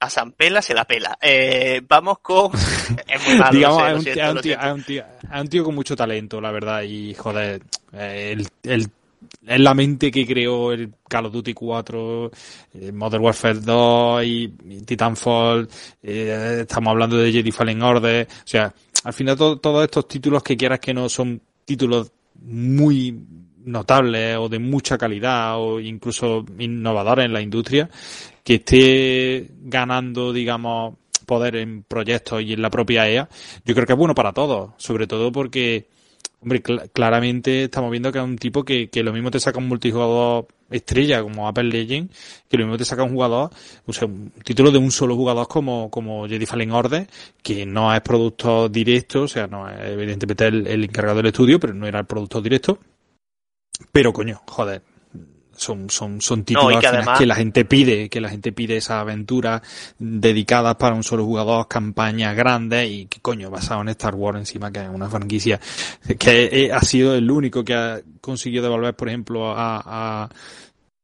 [0.00, 1.18] a Zampela se la pela.
[1.20, 2.50] Eh, vamos con...
[3.06, 4.58] Es muy malo, Digamos, es un, tío-
[5.36, 8.88] un un con mucho talento, la verdad, y joder, eh, el, el
[9.46, 12.30] es la mente que creó el Call of Duty 4,
[12.74, 14.48] eh, Modern Warfare 2 y,
[14.84, 15.68] Titanfall,
[16.02, 18.72] eh, estamos hablando de Jedi Fallen Order, o sea,
[19.04, 23.16] al final to- todos estos títulos que quieras que no son títulos muy
[23.64, 27.88] notables o de mucha calidad o incluso innovadores en la industria,
[28.44, 30.94] que esté ganando, digamos,
[31.26, 33.28] poder en proyectos y en la propia EA,
[33.64, 35.88] yo creo que es bueno para todos, sobre todo porque
[36.40, 39.58] Hombre, cl- claramente estamos viendo que es un tipo que, que lo mismo te saca
[39.58, 42.10] un multijugador estrella como Apple Legend,
[42.48, 43.50] que lo mismo te saca un jugador,
[43.86, 47.06] o sea, un título de un solo jugador como, como Jedi Fallen Order,
[47.42, 51.60] que no es producto directo, o sea, no es evidentemente el, el encargado del estudio,
[51.60, 52.78] pero no era el productor directo.
[53.92, 54.82] Pero coño, joder,
[55.56, 58.76] son, son, son títulos y que además- que la gente pide, que la gente pide
[58.76, 59.62] esas aventuras
[59.98, 64.72] dedicadas para un solo jugador, campañas grandes y que coño, basado en Star Wars encima,
[64.72, 65.60] que es una franquicia
[66.18, 69.82] que ha sido el único que ha conseguido devolver, por ejemplo, a,
[70.24, 70.28] a,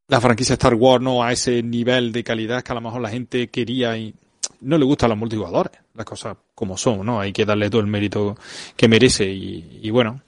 [0.09, 3.11] la franquicia Star Wars no a ese nivel de calidad que a lo mejor la
[3.11, 4.15] gente quería y
[4.61, 7.21] no le gustan los multijugadores, las cosas como son, ¿no?
[7.21, 8.37] Hay que darle todo el mérito
[8.77, 10.23] que merece y, y bueno,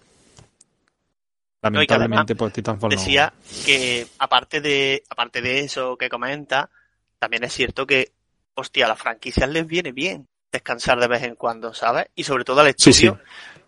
[1.62, 3.32] lamentablemente por Titanfall decía
[3.66, 6.70] que aparte de aparte de eso que comenta,
[7.18, 8.12] también es cierto que
[8.54, 12.06] hostia, a las franquicias les viene bien descansar de vez en cuando, ¿sabes?
[12.14, 13.10] Y sobre todo al estudio, Sí, sí.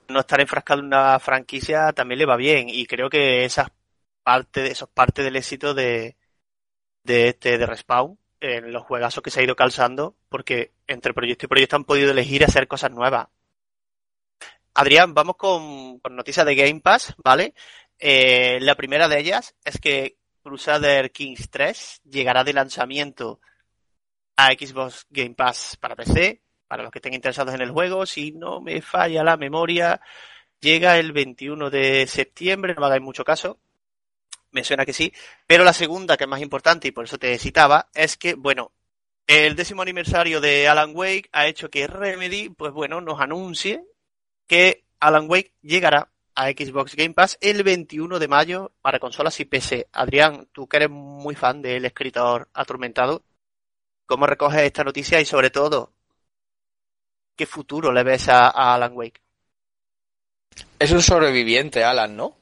[0.09, 3.69] no estar enfrascado en una franquicia también le va bien y creo que esa es
[4.23, 6.17] parte de eso es parte del éxito de
[7.05, 11.47] de este de Respawn en los juegazos que se ha ido calzando porque entre proyecto
[11.47, 13.29] y proyecto han podido elegir hacer cosas nuevas.
[14.75, 17.55] Adrián, vamos con, con noticias de Game Pass, ¿vale?
[18.05, 23.41] Eh, la primera de ellas es que Crusader Kings 3 llegará de lanzamiento
[24.35, 28.05] a Xbox Game Pass para PC, para los que estén interesados en el juego.
[28.05, 30.01] Si no me falla la memoria,
[30.59, 33.61] llega el 21 de septiembre, no me hagáis mucho caso.
[34.51, 35.13] Me suena que sí.
[35.47, 38.73] Pero la segunda, que es más importante y por eso te citaba, es que, bueno,
[39.29, 43.85] el décimo aniversario de Alan Wake ha hecho que Remedy, pues bueno, nos anuncie
[44.49, 49.45] que Alan Wake llegará a Xbox Game Pass el 21 de mayo para consolas y
[49.45, 49.89] PC.
[49.93, 53.23] Adrián, tú que eres muy fan del escritor atormentado,
[54.07, 55.93] ¿cómo recoges esta noticia y sobre todo,
[57.37, 59.21] qué futuro le ves a, a Alan Wake?
[60.79, 62.37] Es un sobreviviente, Alan, ¿no?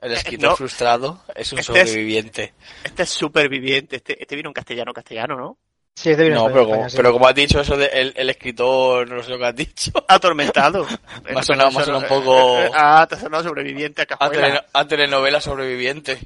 [0.00, 0.56] El escritor no.
[0.56, 2.54] frustrado es un Este es- sobreviviente.
[2.84, 5.58] Este es superviviente, este, este vino en castellano, castellano, ¿no?
[5.96, 6.96] Sí, No, pero España, como, sí.
[6.96, 9.92] pero como has dicho eso de el, el escritor, no sé lo que has dicho.
[10.08, 10.86] Atormentado.
[11.24, 14.06] Me ha sonado- me ha sonado un poco- Ah, te ha sonado sobreviviente a A,
[14.06, 14.66] cajuela.
[14.72, 16.18] a telenovela sobreviviente.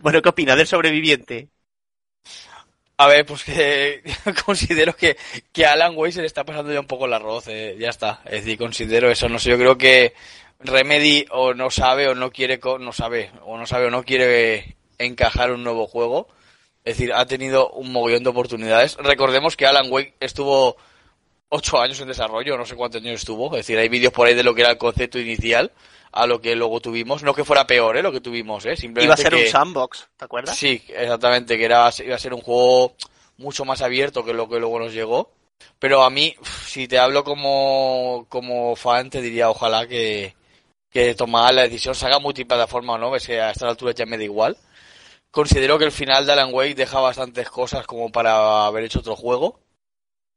[0.00, 1.48] Bueno, ¿qué opinas del sobreviviente?
[2.98, 4.02] A ver, pues que
[4.44, 5.16] considero que,
[5.52, 7.88] que a Alan Wake se le está pasando ya un poco el arroz, eh, ya
[7.90, 8.20] está.
[8.24, 10.14] Es decir, considero eso, no sé, yo creo que
[10.60, 14.02] Remedy o no sabe o no quiere, co- no sabe, o no sabe o no
[14.04, 16.28] quiere encajar un nuevo juego.
[16.84, 18.96] Es decir, ha tenido un mogollón de oportunidades.
[18.96, 20.76] Recordemos que Alan Wake estuvo
[21.48, 23.46] ocho años en desarrollo, no sé cuántos años estuvo.
[23.52, 25.70] Es decir, hay vídeos por ahí de lo que era el concepto inicial
[26.10, 27.22] a lo que luego tuvimos.
[27.22, 28.02] No que fuera peor, ¿eh?
[28.02, 28.76] Lo que tuvimos, ¿eh?
[28.76, 30.56] Simplemente Iba a ser que- un sandbox, ¿te acuerdas?
[30.56, 32.94] Sí, exactamente, que era, iba a ser un juego
[33.38, 35.30] mucho más abierto que lo que luego nos llegó.
[35.78, 36.34] Pero a mí,
[36.66, 40.34] si te hablo como, como fan, te diría ojalá que,
[40.90, 44.18] que tomara la decisión, se haga multiplataforma o no, que a esta altura ya me
[44.18, 44.56] da igual.
[45.32, 49.16] Considero que el final de Alan Wake deja bastantes cosas como para haber hecho otro
[49.16, 49.58] juego.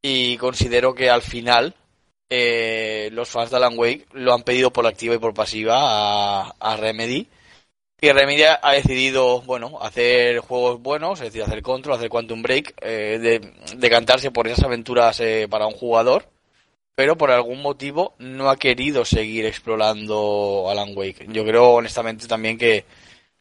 [0.01, 1.75] Y considero que al final
[2.29, 6.77] eh, los fans de Alan Wake lo han pedido por activa y por pasiva a,
[6.77, 7.27] Remedy.
[7.99, 12.75] Y Remedy ha decidido, bueno, hacer juegos buenos, es decir, hacer Control, hacer Quantum Break,
[12.81, 16.29] eh, de, decantarse por esas aventuras eh, para un jugador,
[16.95, 21.25] pero por algún motivo no ha querido seguir explorando Alan Wake.
[21.29, 22.85] Yo creo, honestamente, también que,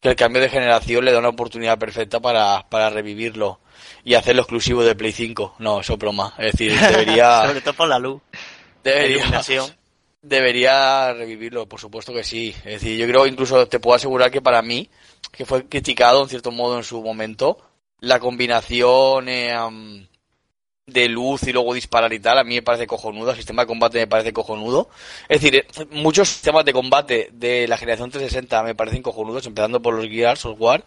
[0.05, 3.59] que el cambio de generación le da una oportunidad perfecta para, para revivirlo
[4.03, 5.55] y hacerlo exclusivo de Play 5.
[5.57, 6.31] No, eso es broma.
[6.37, 9.75] Es decir, debería, Sobre todo por la luz, la debería, iluminación.
[10.21, 12.53] Debería revivirlo, por supuesto que sí.
[12.65, 14.89] Es decir, yo creo, incluso te puedo asegurar que para mí,
[15.31, 17.57] que fue criticado en cierto modo en su momento,
[17.99, 19.55] la combinación eh,
[20.87, 23.67] de luz y luego disparar y tal, a mí me parece cojonudo, el sistema de
[23.67, 24.89] combate me parece cojonudo.
[25.27, 29.81] Es decir, eh, muchos sistemas de combate de la generación 360 me parecen cojonudos, empezando
[29.81, 30.83] por los Gears Software,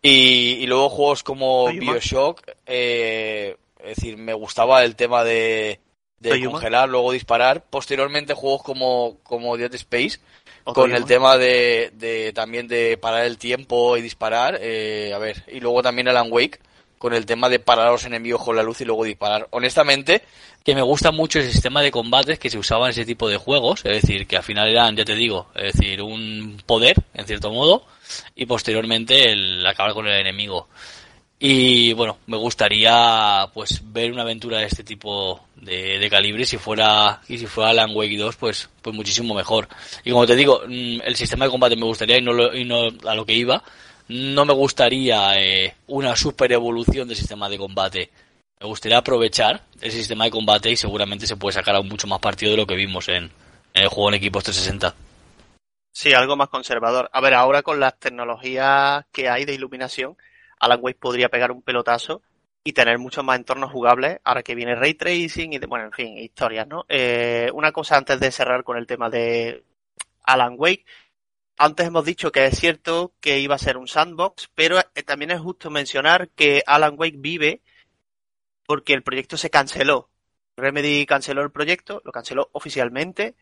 [0.00, 1.92] y, y luego juegos como Toyuma.
[1.92, 5.80] Bioshock, eh, es decir, me gustaba el tema de,
[6.20, 6.52] de Toyuma.
[6.52, 7.64] congelar, luego disparar.
[7.68, 10.20] Posteriormente juegos como, como Dead Space,
[10.64, 10.96] con Toyuma.
[10.96, 15.60] el tema de, de también de parar el tiempo y disparar, eh, a ver, y
[15.60, 16.60] luego también Alan Wake,
[16.98, 19.46] con el tema de parar a los enemigos con la luz y luego disparar.
[19.50, 20.22] Honestamente,
[20.64, 23.36] que me gusta mucho el sistema de combates que se usaba en ese tipo de
[23.38, 27.26] juegos, es decir, que al final eran, ya te digo, es decir, un poder, en
[27.26, 27.84] cierto modo,
[28.34, 30.68] y posteriormente el acabar con el enemigo.
[31.40, 36.58] Y bueno, me gustaría pues ver una aventura de este tipo de, de calibre si
[36.58, 39.68] fuera y si fuera Alan Wake 2 pues pues muchísimo mejor.
[40.04, 42.64] Y como te digo, mm, el sistema de combate me gustaría y no, lo- y
[42.64, 43.62] no a lo que iba,
[44.08, 48.10] no me gustaría eh, una super evolución del sistema de combate.
[48.60, 52.18] Me gustaría aprovechar el sistema de combate y seguramente se puede sacar aún mucho más
[52.20, 53.24] partido de lo que vimos en,
[53.74, 54.94] en el juego en equipos 360.
[55.90, 57.10] Sí, algo más conservador.
[57.12, 60.16] A ver, ahora con las tecnologías que hay de iluminación,
[60.60, 62.22] Alan Wake podría pegar un pelotazo
[62.62, 65.92] y tener muchos más entornos jugables, ahora que viene Ray Tracing y, de- bueno, en
[65.92, 66.84] fin, historias, ¿no?
[66.88, 69.64] Eh, una cosa antes de cerrar con el tema de
[70.24, 70.84] Alan Wake.
[71.60, 75.32] Antes hemos dicho que es cierto que iba a ser un sandbox, pero eh, también
[75.32, 77.62] es justo mencionar que Alan Wake vive
[78.64, 80.08] porque el proyecto se canceló.
[80.56, 83.34] Remedy canceló el proyecto, lo canceló oficialmente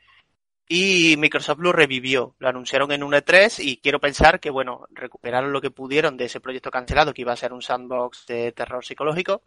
[0.67, 2.35] y Microsoft lo revivió.
[2.39, 6.25] Lo anunciaron en un E3 y quiero pensar que, bueno, recuperaron lo que pudieron de
[6.25, 9.43] ese proyecto cancelado que iba a ser un sandbox de terror psicológico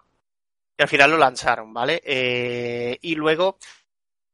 [0.77, 2.01] y al final lo lanzaron, ¿vale?
[2.05, 3.58] Eh, y luego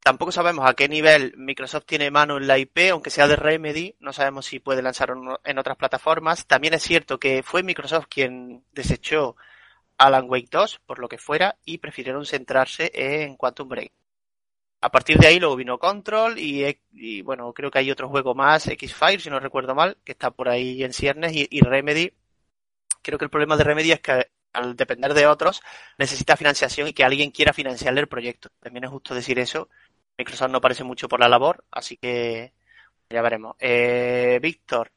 [0.05, 3.95] tampoco sabemos a qué nivel Microsoft tiene mano en la IP, aunque sea de Remedy,
[3.99, 6.45] no sabemos si puede lanzarlo en otras plataformas.
[6.45, 9.35] También es cierto que fue Microsoft quien desechó
[9.97, 13.91] Alan Wake 2, por lo que fuera, y prefirieron centrarse en Quantum Break.
[14.81, 18.67] A partir de ahí luego vino Control y, bueno, creo que hay otro juego más,
[18.67, 22.13] X-Fire, si no recuerdo mal, que está por ahí en ciernes y, Remedy.
[23.01, 25.61] Creo que el problema de Remedy es que al depender de otros
[25.97, 28.49] necesita financiación y que alguien quiera financiarle el proyecto.
[28.59, 29.67] También es justo decir eso.
[30.17, 32.53] Microsoft no parece mucho por la labor, así que
[33.09, 33.55] ya veremos.
[33.59, 34.91] Eh, Víctor,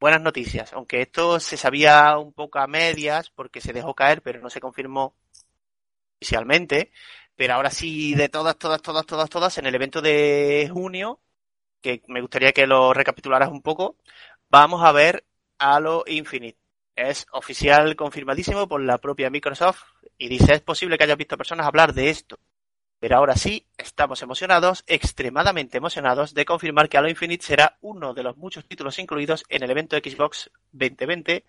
[0.00, 4.40] buenas noticias, aunque esto se sabía un poco a medias porque se dejó caer, pero
[4.40, 5.14] no se confirmó
[6.18, 6.92] oficialmente.
[7.36, 11.20] Pero ahora sí, de todas, todas, todas, todas, todas, en el evento de junio,
[11.82, 13.96] que me gustaría que lo recapitularas un poco,
[14.50, 15.26] vamos a ver
[15.58, 16.58] Halo Infinite.
[16.96, 19.82] Es oficial, confirmadísimo por la propia Microsoft
[20.18, 22.38] y dice, es posible que haya visto personas hablar de esto.
[23.06, 28.24] Pero ahora sí, estamos emocionados, extremadamente emocionados, de confirmar que Halo Infinite será uno de
[28.24, 31.44] los muchos títulos incluidos en el evento Xbox 2020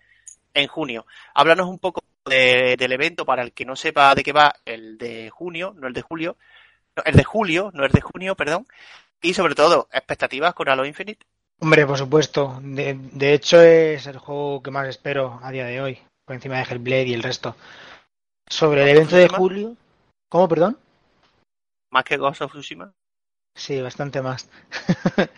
[0.54, 1.04] en junio.
[1.34, 5.30] Háblanos un poco del evento para el que no sepa de qué va, el de
[5.30, 6.36] junio, no el de julio,
[7.04, 8.64] el de julio, no el de junio, perdón,
[9.20, 11.26] y sobre todo, expectativas con Halo Infinite.
[11.58, 12.60] Hombre, por supuesto.
[12.62, 16.72] De, hecho, es el juego que más espero a día de hoy, por encima de
[16.72, 17.56] Hellblade y el resto.
[18.48, 19.74] Sobre el evento de julio.
[20.28, 20.78] ¿Cómo, perdón?
[21.90, 22.92] ¿Más que Ghost of Tsushima?
[23.54, 24.48] Sí, bastante más.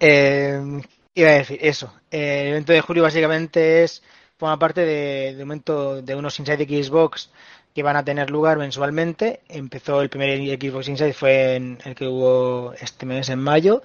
[0.00, 0.82] eh,
[1.14, 1.92] iba a decir eso.
[2.10, 4.02] el evento de julio básicamente es
[4.36, 7.30] forma parte de, de, momento de unos Inside Xbox
[7.74, 9.40] que van a tener lugar mensualmente.
[9.48, 13.82] Empezó el primer Xbox Inside, fue en el que hubo este mes en mayo,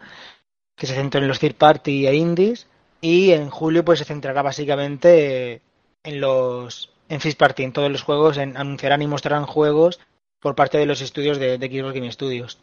[0.75, 2.67] que se centró en los third party e indies.
[3.01, 5.61] Y en julio pues se centrará básicamente
[6.03, 9.99] en los en first party, en todos los juegos, en, anunciarán y mostrarán juegos
[10.43, 12.59] por parte de los estudios de, Xbox Game Studios.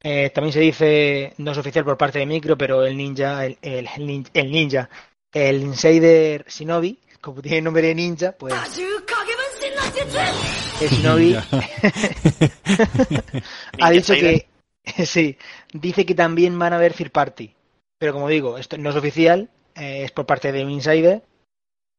[0.00, 3.58] Eh, también se dice, no es oficial por parte de Micro, pero el ninja, el,
[3.60, 3.88] el,
[4.32, 4.88] el ninja,
[5.32, 8.54] el Insider Shinobi, como tiene nombre de ninja, pues...
[10.80, 11.34] El Shinobi
[13.80, 14.46] ha dicho que...
[15.06, 15.38] sí,
[15.72, 17.54] dice que también van a haber third party.
[17.98, 21.22] Pero como digo, esto no es oficial, eh, es por parte de un insider.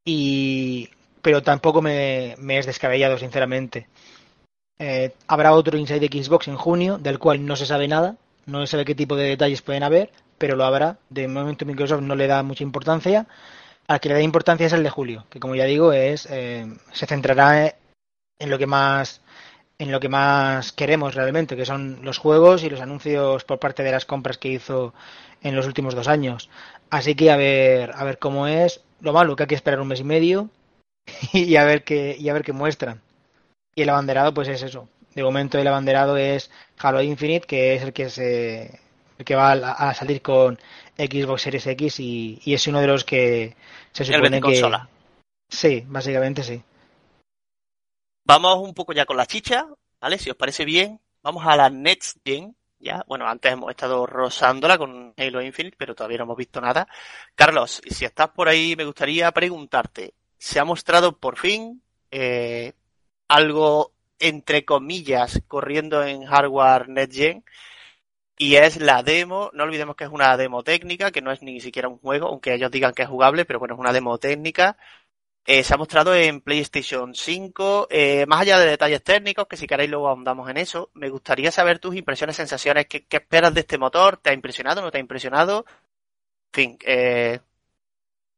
[0.06, 0.92] Y...
[1.24, 3.88] Pero tampoco me, me es descabellado, sinceramente.
[4.80, 8.72] Eh, habrá otro Inside Xbox en junio, del cual no se sabe nada, no se
[8.72, 10.98] sabe qué tipo de detalles pueden haber, pero lo habrá.
[11.10, 13.28] De momento Microsoft no le da mucha importancia.
[13.88, 16.68] Al que le da importancia es el de julio, que como ya digo, es eh,
[16.92, 17.76] se centrará
[18.40, 19.22] en lo que más
[19.80, 23.84] en lo que más queremos realmente, que son los juegos y los anuncios por parte
[23.84, 24.94] de las compras que hizo
[25.44, 26.50] en los últimos dos años.
[26.90, 28.82] Así que a ver, a ver cómo es.
[29.02, 30.50] Lo malo que hay que esperar un mes y medio
[31.34, 33.02] y a ver qué y a ver qué muestran.
[33.78, 34.90] Y el abanderado, pues es eso.
[35.14, 38.80] De momento el abanderado es Halo Infinite, que es el que se
[39.20, 40.58] el que va a, salir con
[40.98, 43.56] Xbox Series X y, es uno de los que
[43.92, 44.64] se supone que
[45.48, 46.60] sí, básicamente sí.
[48.26, 49.68] Vamos un poco ya con la chicha,
[50.02, 50.18] ¿vale?
[50.18, 52.56] Si os parece bien, vamos a la Next Gen.
[52.80, 56.88] Ya, bueno, antes hemos estado rozándola con Halo Infinite, pero todavía no hemos visto nada.
[57.36, 62.74] Carlos, si estás por ahí, me gustaría preguntarte, ¿se ha mostrado por fin eh,
[63.28, 67.44] algo entre comillas corriendo en hardware NetGen
[68.38, 71.60] y es la demo, no olvidemos que es una demo técnica, que no es ni
[71.60, 74.78] siquiera un juego, aunque ellos digan que es jugable, pero bueno, es una demo técnica.
[75.44, 79.66] Eh, se ha mostrado en PlayStation 5, eh, más allá de detalles técnicos, que si
[79.66, 83.78] queréis luego ahondamos en eso, me gustaría saber tus impresiones, sensaciones, qué, esperas de este
[83.78, 85.66] motor, ¿te ha impresionado, no te ha impresionado?
[86.54, 87.40] En fin, eh,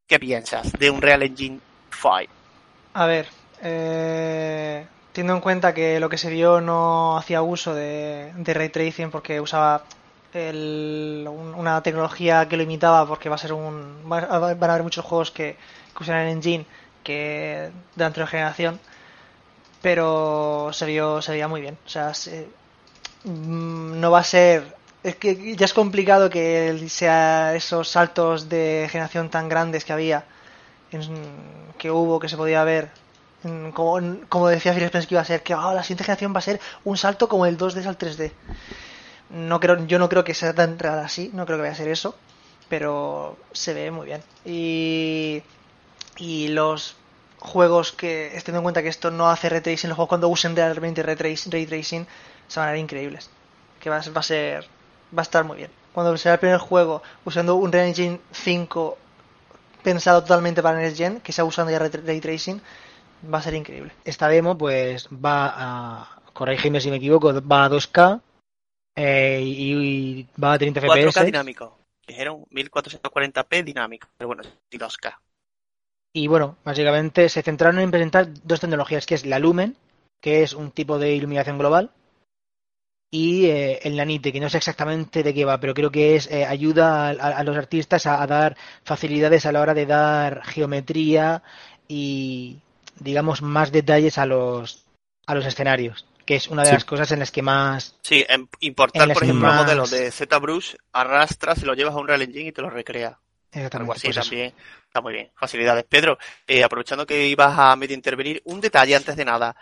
[0.07, 1.59] ¿qué piensas de un Real Engine
[1.91, 2.31] 5?
[2.93, 3.27] A ver,
[3.61, 9.11] eh, teniendo en cuenta que lo que se vio no hacía uso de, ray tracing
[9.11, 9.83] porque usaba
[10.33, 15.31] una tecnología que lo imitaba porque va a ser un van a haber muchos juegos
[15.31, 15.57] que,
[15.99, 16.65] usan el engine
[17.03, 18.79] que de la anterior generación
[19.81, 21.77] pero se vio se veía muy bien.
[21.85, 22.13] O sea
[23.23, 28.87] mm, no va a ser es que ya es complicado que sea esos saltos de
[28.91, 30.25] generación tan grandes que había
[31.77, 32.89] que hubo que se podía ver
[33.73, 36.39] como, como decía Phil Spencer que iba a ser, que ah, la siguiente generación va
[36.39, 38.31] a ser un salto como el 2D al 3D.
[39.29, 41.77] No creo, yo no creo que sea tan real así, no creo que vaya a
[41.77, 42.15] ser eso,
[42.67, 44.23] pero se ve muy bien.
[44.45, 45.43] Y,
[46.17, 46.95] y los
[47.39, 50.55] juegos que, teniendo en cuenta que esto no hace ray tracing, los juegos cuando usen
[50.55, 52.07] realmente ray tracing,
[52.47, 53.29] se van a ver increíbles.
[53.79, 54.67] Que va, va a ser
[55.17, 55.71] va a estar muy bien.
[55.93, 58.97] Cuando sea el primer juego usando un Real Engine 5
[59.83, 62.61] pensado totalmente para Next Gen, que sea usando ya Ray Tracing,
[63.31, 63.91] va a ser increíble.
[64.03, 68.21] Esta demo, pues, va a, corregirme si me equivoco, va a 2K
[68.95, 71.15] eh, y, va a 30 FPS.
[71.15, 71.77] 4K dinámico.
[72.07, 75.15] Dijeron 1440p dinámico, pero bueno, y 2K.
[76.13, 79.75] Y bueno, básicamente se centraron en presentar dos tecnologías, que es la Lumen,
[80.19, 81.91] que es un tipo de iluminación global,
[83.11, 86.29] y eh, el Nanite, que no sé exactamente de qué va, pero creo que es
[86.29, 91.41] eh, ayuda a, los artistas a, dar facilidades a la hora de dar geometría
[91.87, 92.59] y,
[92.99, 94.85] digamos, más detalles a los,
[95.25, 97.97] a los escenarios, que es una de las cosas en las que más...
[98.01, 98.25] Sí,
[98.59, 99.63] importar, por ejemplo, más...
[99.63, 103.19] modelo de ZBrush, arrastras, se lo llevas a un Real Engine y te lo recrea.
[103.51, 104.53] Algo así pues también.
[104.85, 105.31] Está muy bien.
[105.35, 105.83] Facilidades.
[105.85, 109.55] Pedro, eh, aprovechando que ibas a medio intervenir, un detalle antes de nada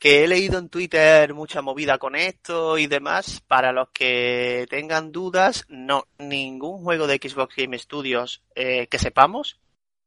[0.00, 3.42] que he leído en Twitter mucha movida con esto y demás.
[3.46, 9.60] Para los que tengan dudas, no, ningún juego de Xbox Game Studios eh, que sepamos,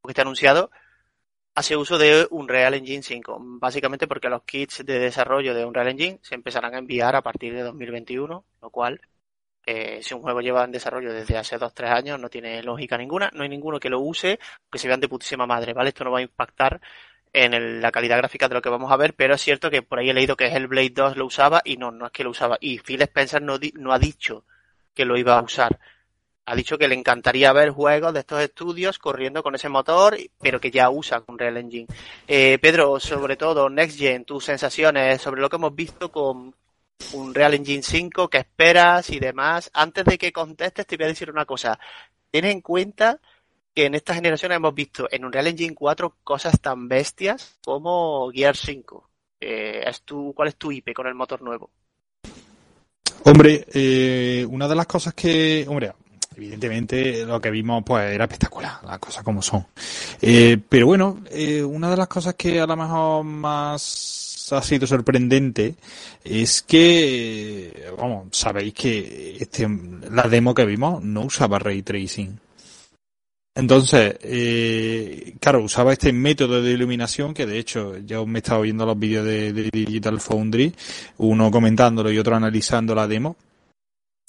[0.04, 0.72] que esté anunciado,
[1.56, 3.38] hace uso de Unreal Engine 5.
[3.40, 7.54] Básicamente porque los kits de desarrollo de Unreal Engine se empezarán a enviar a partir
[7.54, 9.02] de 2021, lo cual,
[9.66, 13.32] eh, si un juego lleva en desarrollo desde hace 2-3 años, no tiene lógica ninguna.
[13.34, 14.40] No hay ninguno que lo use,
[14.72, 15.90] que se vean de putísima madre, ¿vale?
[15.90, 16.82] Esto no va a impactar
[17.34, 20.00] en la calidad gráfica de lo que vamos a ver, pero es cierto que por
[20.00, 22.30] ahí he leído que el Blade 2 lo usaba y no, no es que lo
[22.30, 22.58] usaba.
[22.62, 24.46] Y Phil Spencer no, no ha dicho
[24.94, 25.80] que lo iba a usar.
[26.46, 30.60] Ha dicho que le encantaría ver juegos de estos estudios corriendo con ese motor, pero
[30.60, 31.88] que ya usa con Real Engine.
[32.28, 36.54] Eh, Pedro, sobre todo, Next Gen, tus sensaciones sobre lo que hemos visto con
[37.14, 39.72] un Real Engine 5, qué esperas y demás.
[39.74, 41.80] Antes de que contestes, te voy a decir una cosa.
[42.30, 43.20] Ten en cuenta
[43.74, 48.56] que en esta generación hemos visto en Unreal Engine 4 cosas tan bestias como Gear
[48.56, 49.10] 5.
[49.40, 51.72] Eh, es tu, ¿Cuál es tu IP con el motor nuevo?
[53.26, 55.94] Hombre, eh, una de las cosas que, hombre,
[56.36, 59.66] evidentemente lo que vimos pues era espectacular, las cosas como son.
[60.22, 61.20] Eh, pero bueno,
[61.68, 65.76] una de las cosas que a lo mejor más ha sido sorprendente
[66.24, 69.68] es que, vamos, sabéis que este,
[70.12, 72.40] la demo que vimos no usaba ray tracing.
[73.56, 78.62] Entonces, eh, claro, usaba este método de iluminación que de hecho yo me he estado
[78.62, 80.74] viendo los vídeos de, Digital Foundry,
[81.18, 83.36] uno comentándolo y otro analizando la demo.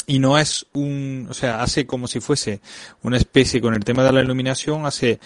[0.06, 2.60] Y no es un, o sea, hace como si fuese
[3.02, 5.18] una especie con el tema de la iluminación, hace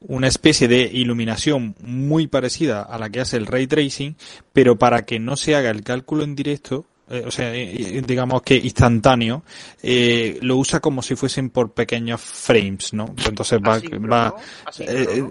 [0.00, 4.16] una especie de iluminación muy parecida a la que hace el ray tracing,
[4.52, 8.56] pero para que no se haga el cálculo en directo, eh, o sea, digamos que
[8.56, 9.42] instantáneo,
[9.82, 13.14] eh, lo usa como si fuesen por pequeños frames, ¿no?
[13.26, 13.80] Entonces va,
[14.10, 14.34] va
[14.78, 15.24] eh,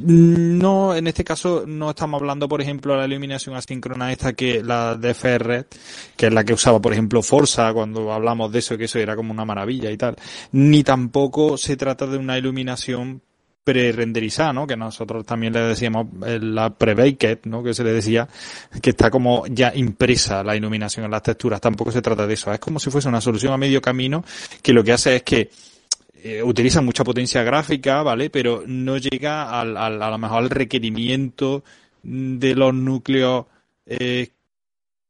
[0.00, 4.62] no, en este caso no estamos hablando, por ejemplo, de la iluminación asíncrona esta que
[4.62, 5.74] la Ferret,
[6.16, 9.16] que es la que usaba, por ejemplo, Forza, cuando hablamos de eso, que eso era
[9.16, 10.16] como una maravilla y tal.
[10.52, 13.22] Ni tampoco se trata de una iluminación
[13.66, 14.64] pre-renderizada, ¿no?
[14.64, 17.64] Que nosotros también le decíamos eh, la pre-baked, ¿no?
[17.64, 18.28] Que se le decía
[18.80, 21.60] que está como ya impresa la iluminación en las texturas.
[21.60, 22.52] Tampoco se trata de eso.
[22.52, 24.24] Es como si fuese una solución a medio camino
[24.62, 25.50] que lo que hace es que
[26.22, 28.30] eh, utiliza mucha potencia gráfica, ¿vale?
[28.30, 31.64] Pero no llega al, al, a lo mejor al requerimiento
[32.02, 33.46] de los núcleos
[33.84, 34.28] eh,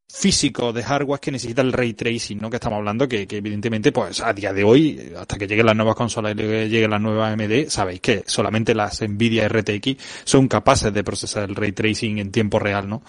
[0.09, 2.49] físico de hardware que necesita el ray tracing, ¿no?
[2.49, 5.77] Que estamos hablando que, que, evidentemente, pues a día de hoy, hasta que lleguen las
[5.77, 10.93] nuevas consolas y lleguen las nuevas AMD, sabéis que solamente las Nvidia RTX son capaces
[10.93, 13.03] de procesar el ray tracing en tiempo real, ¿no?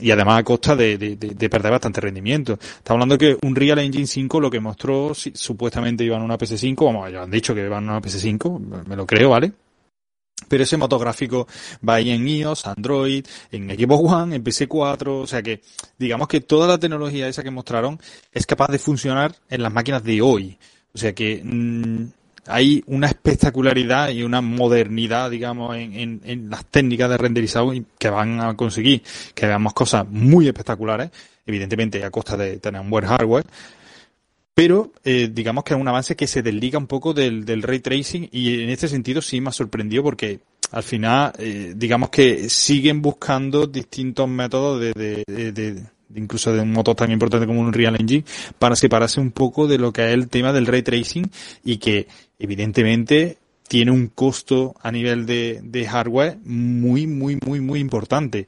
[0.00, 2.54] Y además a costa de, de, de, perder bastante rendimiento.
[2.54, 7.12] Estamos hablando que un Real Engine 5 lo que mostró, supuestamente iban una PS5, vamos,
[7.12, 9.52] ya han dicho que iban una PS5, me lo creo, ¿vale?
[10.48, 11.46] pero ese motográfico
[11.86, 15.62] va ahí en iOS, Android, en Xbox One, en PC4, o sea que
[15.98, 17.98] digamos que toda la tecnología esa que mostraron
[18.32, 20.58] es capaz de funcionar en las máquinas de hoy.
[20.94, 22.04] O sea que mm,
[22.46, 28.40] hay una espectacularidad y una modernidad, digamos, en, en, las técnicas de renderizado que van
[28.40, 29.02] a conseguir
[29.34, 31.10] que veamos cosas muy espectaculares,
[31.46, 33.44] evidentemente a costa de tener un buen hardware,
[34.54, 37.80] pero eh, digamos que es un avance que se desliga un poco del, del ray
[37.80, 40.40] tracing y en este sentido sí me ha sorprendido porque
[40.72, 45.82] al final eh, digamos que siguen buscando distintos métodos de, de, de,
[46.14, 48.24] incluso de un motor tan importante como un Real Engine
[48.58, 51.30] para separarse un poco de lo que es el tema del ray tracing
[51.64, 52.08] y que
[52.38, 53.38] evidentemente
[53.68, 58.46] tiene un costo a nivel de, de hardware muy muy muy muy importante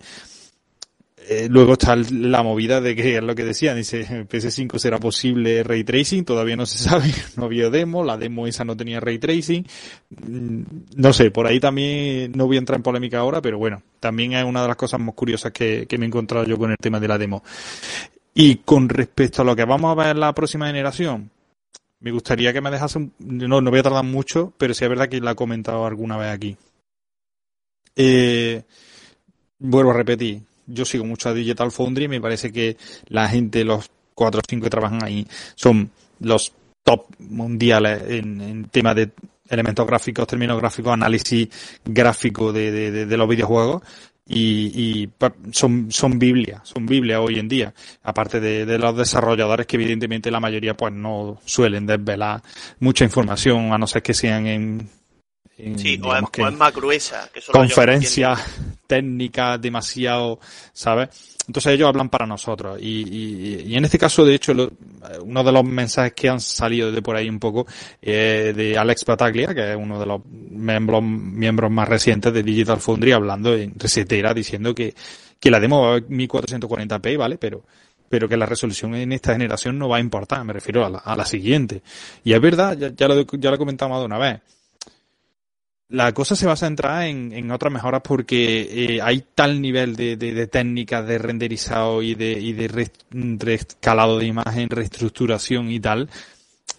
[1.28, 5.62] eh, luego está la movida de que es lo que decía, dice PS5 será posible
[5.62, 9.18] ray tracing, todavía no se sabe, no había demo, la demo esa no tenía ray
[9.18, 9.64] tracing,
[10.10, 10.62] mm,
[10.96, 14.32] no sé, por ahí también no voy a entrar en polémica ahora, pero bueno, también
[14.34, 16.76] es una de las cosas más curiosas que, que me he encontrado yo con el
[16.78, 17.42] tema de la demo.
[18.34, 21.30] Y con respecto a lo que vamos a ver en la próxima generación,
[22.00, 24.90] me gustaría que me dejase, un- no, no voy a tardar mucho, pero sí es
[24.90, 26.56] verdad que la he comentado alguna vez aquí.
[27.96, 28.62] Eh,
[29.58, 32.76] vuelvo a repetir, yo sigo mucho a Digital Foundry y me parece que
[33.08, 35.90] la gente, los cuatro o cinco que trabajan ahí, son
[36.20, 36.52] los
[36.82, 39.10] top mundiales en, en tema de
[39.48, 41.48] elementos gráficos, términos gráficos, análisis
[41.84, 43.82] gráfico de, de- de- los videojuegos
[44.26, 45.10] y, y
[45.52, 47.74] son, son Biblia, son Biblia hoy en día.
[48.02, 52.42] Aparte de, de los desarrolladores que evidentemente la mayoría pues no suelen desvelar
[52.80, 54.88] mucha información a no ser que sean en,
[55.58, 57.28] en, Sí, o es, que o es más gruesa.
[57.32, 58.40] Que conferencias
[58.86, 60.38] técnicas demasiado,
[60.72, 61.08] ¿sabes?
[61.46, 62.78] Entonces ellos hablan para nosotros.
[62.80, 64.72] Y, y- y en este caso, de hecho, lo-
[65.22, 67.66] uno de los mensajes que han salido de por ahí un poco
[68.00, 72.80] eh, de Alex Bataglia, que es uno de los miembros, miembros más recientes de Digital
[72.80, 74.94] Foundry, hablando en resetera, diciendo que,
[75.38, 77.38] que la demo va a 1440p, ¿vale?
[77.38, 77.62] Pero
[78.06, 80.98] pero que la resolución en esta generación no va a importar, me refiero a la,
[80.98, 81.82] a la siguiente.
[82.22, 84.40] Y es verdad, ya, ya lo, ya lo he comentado más de una vez,
[85.94, 89.94] la cosa se va a centrar en, en otras mejoras porque eh, hay tal nivel
[89.96, 92.90] de, de, de técnicas de renderizado y de, y de re-
[93.38, 96.08] rescalado de imagen, reestructuración y tal,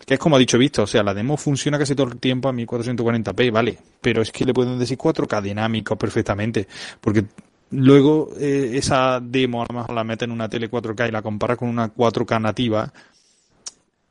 [0.05, 2.49] que es como ha dicho Visto, o sea, la demo funciona casi todo el tiempo
[2.49, 6.67] a 1440p, vale, pero es que le pueden decir 4K dinámico perfectamente,
[6.99, 7.23] porque
[7.71, 11.21] luego eh, esa demo a lo mejor la mete en una tele 4K y la
[11.21, 12.91] compara con una 4K nativa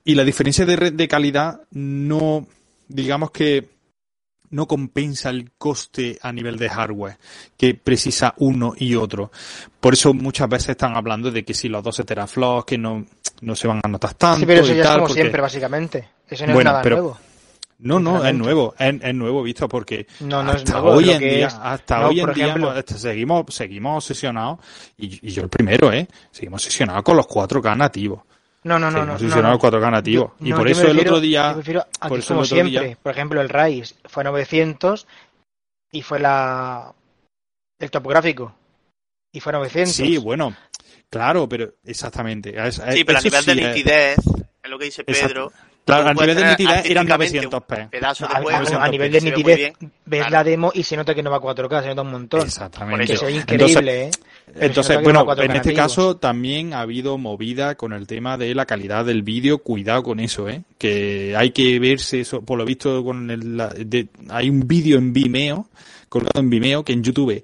[0.04, 2.46] y la diferencia de, de calidad no,
[2.88, 3.68] digamos que
[4.54, 7.18] no compensa el coste a nivel de hardware
[7.56, 9.30] que precisa uno y otro.
[9.80, 13.04] Por eso muchas veces están hablando de que si los 12 teraflops que no,
[13.40, 16.08] no se van a notar tanto Sí, pero eso ya es como porque- siempre, básicamente.
[16.28, 17.18] Eso no Bueno, es nada pero- nuevo.
[17.80, 21.10] No, no, es nuevo, es, es nuevo visto porque No, no es hasta nuevo, hoy
[21.10, 22.54] en día, es- hasta no, hoy en día
[22.86, 24.60] seguimos, seguimos obsesionados
[24.96, 28.20] y, y yo el primero, eh, seguimos obsesionados con los 4K nativos.
[28.64, 28.90] No, no, no.
[28.90, 30.30] Seguimos no, obsesionados no, con 4K nativos.
[30.40, 32.28] Yo- y no, por eso me el refiero- otro día, refiero a por que eso
[32.28, 32.86] como el otro siempre.
[32.88, 35.06] día, Por ejemplo, el Rise fue a 900
[35.92, 36.92] y fue la
[37.80, 38.54] el topográfico
[39.32, 39.94] y fue a 900.
[39.94, 40.56] sí, bueno,
[41.10, 42.54] claro, pero exactamente.
[42.66, 44.18] es- Sí, pero a nivel de sí es- nitidez,
[44.62, 45.28] es lo que dice Exacto.
[45.28, 45.52] Pedro.
[45.84, 47.82] Claro, a nivel de nitidez eran artísticamente 900p.
[47.84, 48.78] un Pedazo a, de a- juego.
[48.80, 49.72] a nivel de nitidez,
[50.06, 50.30] ves Claro.
[50.30, 52.40] la demo y se nota que no va a 4K, se nota un montón.
[52.40, 53.06] Exactamente.
[53.06, 54.10] Que se ve Entonces- increíble, ¿eh?
[54.56, 58.36] Entonces, bueno, va a 4K en este caso también ha habido movida con el tema
[58.38, 59.58] de la calidad del vídeo.
[59.58, 60.62] Cuidado con eso, ¿eh?
[60.78, 64.98] Que hay que verse eso, por lo visto, con el, la- de- hay un vídeo
[64.98, 65.68] en Vimeo,
[66.08, 67.42] colgado en Vimeo, que en YouTube,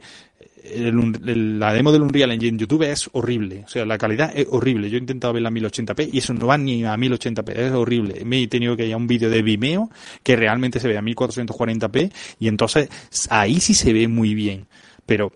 [0.62, 3.64] el el- la demo del Unreal Engine en YouTube es horrible.
[3.64, 4.88] O sea, la calidad es horrible.
[4.90, 7.53] Yo he intentado verla a 1080p y eso no va ni a 1080p.
[7.57, 8.24] Es horrible.
[8.24, 9.90] Me he tenido que ir a un vídeo de Vimeo
[10.22, 12.88] que realmente se ve a 1440p y entonces
[13.30, 14.66] ahí sí se ve muy bien.
[15.07, 15.32] Pero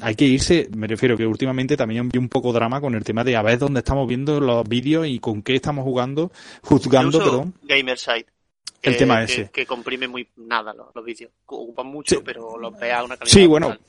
[0.00, 3.24] hay que irse, me refiero que últimamente también vi un poco drama con el tema
[3.24, 6.30] de a ver dónde estamos viendo los vídeos y con qué estamos jugando,
[6.62, 7.54] juzgando, perdón.
[7.62, 8.26] Gamerside.
[8.82, 9.50] El tema que- ese.
[9.50, 11.30] Que comprime muy nada los, los vídeos.
[11.46, 12.22] Ocupan mucho, Sí.
[12.24, 13.32] pero los ve a una calidad.
[13.34, 13.86] Sí, bueno, brutal.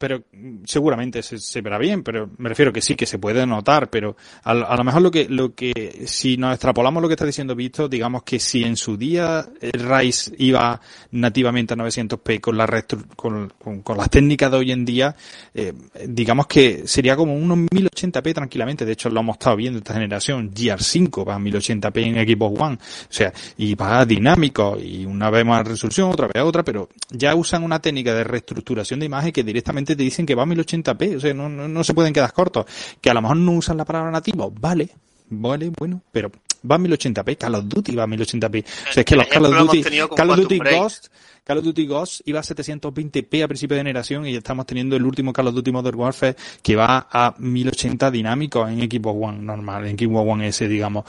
[0.00, 3.46] Pero mm, seguramente se, se verá bien, pero me refiero que sí, que se puede
[3.46, 7.14] notar, pero a, a lo mejor lo que, lo que, si nos extrapolamos lo que
[7.14, 10.80] está diciendo Visto, digamos que si en su día el Rise iba
[11.10, 12.66] nativamente a 900p con, la
[13.14, 13.50] con,
[13.82, 15.14] con las técnicas de hoy en día,
[15.52, 15.74] eh,
[16.08, 20.50] digamos que sería como unos 1080p tranquilamente, de hecho lo hemos estado viendo esta generación,
[20.50, 25.44] GR5 va a 1080p en Xbox One, o sea, y va dinámico, y una vez
[25.44, 29.44] más resolución, otra vez otra, pero ya usan una técnica de reestructuración de imagen que
[29.44, 32.32] directamente te dicen que va a 1080p, o sea, no, no, no se pueden quedar
[32.32, 32.66] cortos,
[33.00, 34.90] que a lo mejor no usan la palabra nativo, vale,
[35.28, 36.30] vale, bueno, pero
[36.70, 39.46] va a 1080p, Call of Duty va a 1080p, o sea, es que los Call
[39.46, 39.82] of Duty,
[40.14, 40.58] Call of Duty.
[40.58, 41.06] Ghost,
[41.44, 44.96] Call of Duty Ghost iba a 720p a principio de generación y ya estamos teniendo
[44.96, 49.38] el último Call of Duty Modern Warfare que va a 1080 dinámico en Xbox One
[49.38, 51.04] normal, en Xbox One S, digamos.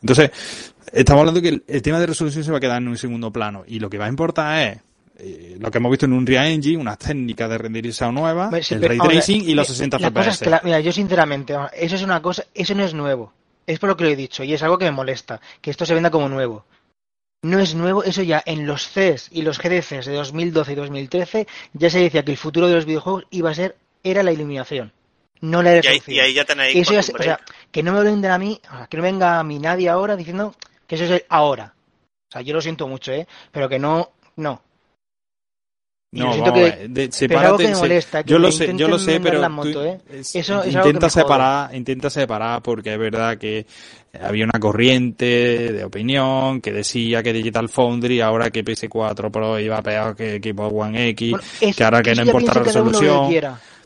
[0.00, 0.30] Entonces,
[0.92, 3.30] estamos hablando que el, el tema de resolución se va a quedar en un segundo
[3.32, 4.78] plano y lo que va a importar es
[5.18, 8.74] eh, lo que hemos visto en un Unreal Engine, unas técnicas de renderizado nuevas, sí,
[8.74, 10.92] el ray ahora, tracing y los eh, 60 la cosa es que la- mira, yo
[10.92, 13.32] sinceramente, vamos, eso es una cosa, eso no es nuevo.
[13.66, 15.86] Es por lo que lo he dicho y es algo que me molesta, que esto
[15.86, 16.64] se venda como nuevo.
[17.42, 21.46] No es nuevo, eso ya en los CES y los GDCs de 2012 y 2013
[21.74, 24.92] ya se decía que el futuro de los videojuegos iba a ser, era la iluminación,
[25.40, 26.16] no la Y ahí, resolución.
[26.16, 26.76] y ahí ya tenéis.
[26.76, 27.40] Eso ya Quantum se- o sea,
[27.70, 29.88] que no me lo venden a mí, o sea, que no venga a mí nadie
[29.90, 30.54] ahora diciendo
[30.86, 31.74] que eso es el ahora.
[32.28, 33.26] O sea, yo lo siento mucho, ¿eh?
[33.52, 34.62] Pero que no, no.
[36.14, 38.88] Yo No, siento vamos, que- de- sepárate, que me molesta, que yo lo sé, yo
[38.88, 39.98] lo sé, pero la tú- moto, ¿eh?
[40.12, 43.66] es- Eso es algo que intenta separar, intenta separar porque es verdad que
[44.22, 45.24] había una corriente
[45.72, 50.72] de opinión que decía que Digital Foundry ahora que PS4 Pro iba peor que Xbox
[50.72, 51.44] One X, Bueno,
[51.76, 53.28] que ahora que no importa la resolución.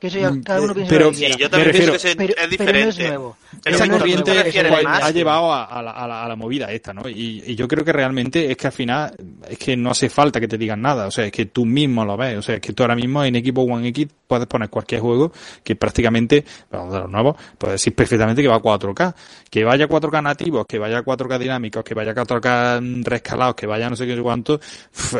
[0.00, 1.36] Que eso ya Mm, cada uno eh, piensa pero- lo que Sí, quiera.
[1.38, 2.82] yo también pienso refiero- que ese- pero, es pero diferente.
[2.84, 3.36] no es nuevo.
[3.50, 4.82] Pero Pero esa no es corriente ¿cómo te nuevo.
[4.84, 5.02] más?
[5.02, 7.08] ha llevado a, a la, a la- a la movida esta, ¿no?
[7.08, 9.14] Y, y yo creo que realmente es que al final
[9.48, 12.04] es que no hace falta que te digan nada, o sea, es que tú mismo
[12.04, 14.68] lo ves, o sea, es que tú ahora mismo en equipo One X puedes poner
[14.68, 15.32] cualquier juego
[15.64, 19.14] que prácticamente, bueno, de los nuevos, puedes decir perfectamente que va a 4K,
[19.50, 23.54] que vaya a 4K nativos, que vaya a 4K dinámicos, que vaya a 4K rescalados,
[23.56, 24.60] que vaya no sé qué cuánto,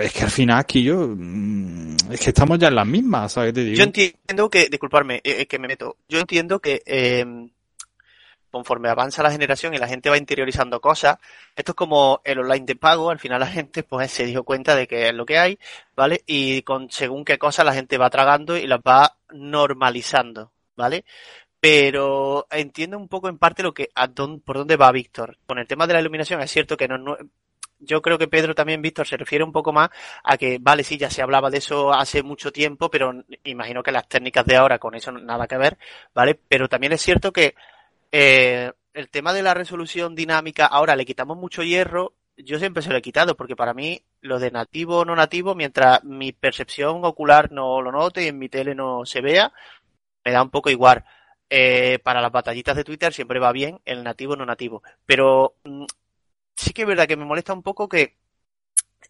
[0.02, 3.54] es que al final aquí yo, mm, es que estamos ya en las mismas, ¿sabes?
[3.54, 3.76] Te digo.
[3.76, 5.96] Yo entiendo que, disculparme, eh, que me meto.
[6.08, 7.24] Yo entiendo que eh,
[8.50, 11.18] conforme avanza la generación y la gente va interiorizando cosas,
[11.54, 14.74] esto es como el online de pago, al final la gente pues se dio cuenta
[14.74, 15.58] de que es lo que hay,
[15.94, 16.22] ¿vale?
[16.26, 21.04] Y con según qué cosas la gente va tragando y las va normalizando, ¿vale?
[21.60, 25.38] Pero entiendo un poco en parte lo que a por dónde va Víctor.
[25.46, 27.18] Con el tema de la iluminación es cierto que no-
[27.78, 29.90] yo creo que Pedro también, Víctor, se refiere un poco más
[30.24, 33.12] a que, vale, sí, ya se hablaba de eso hace mucho tiempo, pero
[33.44, 35.78] imagino que las técnicas de ahora con eso nada que ver,
[36.14, 36.38] ¿vale?
[36.48, 37.54] Pero también es cierto que
[38.12, 42.90] eh, el tema de la resolución dinámica, ahora le quitamos mucho hierro, yo siempre se
[42.90, 47.04] lo he quitado, porque para mí lo de nativo o no nativo, mientras mi percepción
[47.04, 49.52] ocular no lo note y en mi tele no se vea,
[50.24, 51.04] me da un poco igual.
[51.50, 55.54] Eh, para las batallitas de Twitter siempre va bien el nativo o no nativo, pero
[55.64, 55.84] mm,
[56.58, 58.16] sí que es verdad que me molesta un poco que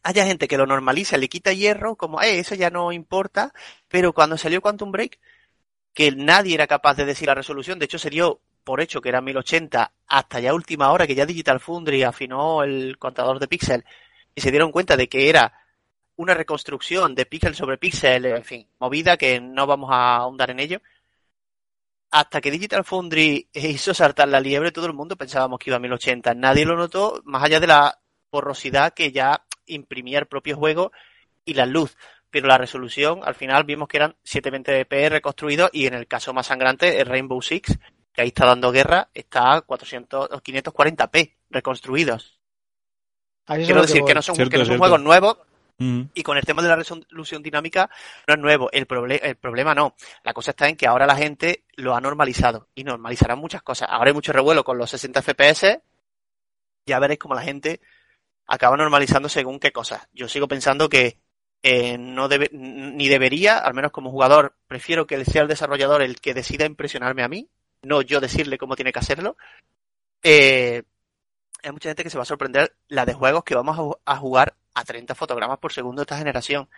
[0.02, 3.52] haya gente que lo normaliza, le quita hierro, como, eh, eso ya no importa,
[3.88, 5.18] pero cuando salió Quantum Break,
[5.94, 9.08] que nadie era capaz de decir la resolución, de hecho se dio por hecho que
[9.08, 13.84] era 1080 hasta ya última hora que ya Digital Foundry afinó el contador de píxel
[14.34, 15.54] y se dieron cuenta de que era
[16.16, 20.60] una reconstrucción de píxel sobre píxel, en fin, movida que no vamos a ahondar en
[20.60, 20.82] ello.
[22.10, 25.80] Hasta que Digital Foundry hizo saltar la liebre, todo el mundo pensábamos que iba a
[25.80, 26.34] 1080.
[26.34, 27.98] Nadie lo notó, más allá de la
[28.30, 30.92] borrosidad que ya imprimía el propio juego
[31.44, 31.96] y la luz.
[32.30, 36.46] Pero la resolución, al final vimos que eran 720p reconstruidos y en el caso más
[36.46, 37.78] sangrante, el Rainbow Six,
[38.12, 42.38] que ahí está dando guerra, está a 400, 540p reconstruidos.
[43.46, 45.38] Quiero decir que no son, Cierto, que no son juegos nuevos
[46.14, 47.88] Y con el tema de la resolución dinámica
[48.26, 48.68] no es nuevo.
[48.72, 49.94] El, proble- el problema no.
[50.24, 53.88] La cosa está en que ahora la gente lo ha normalizado y normalizarán muchas cosas.
[53.90, 55.80] Ahora hay mucho revuelo con los 60 FPS.
[56.86, 57.80] Ya veréis cómo la gente
[58.46, 60.08] acaba normalizando según qué cosas.
[60.12, 61.18] Yo sigo pensando que
[61.62, 66.20] eh, no debe, ni debería, al menos como jugador, prefiero que sea el desarrollador el
[66.20, 67.48] que decida impresionarme a mí,
[67.82, 69.36] no yo decirle cómo tiene que hacerlo.
[70.22, 70.82] Eh,
[71.62, 74.54] hay mucha gente que se va a sorprender la de juegos que vamos a jugar
[74.78, 76.68] a 30 fotogramas por segundo de esta generación.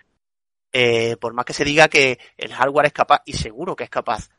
[0.72, 3.90] Eh, por más que se diga que el hardware es capaz, y seguro que es
[3.90, 4.30] capaz,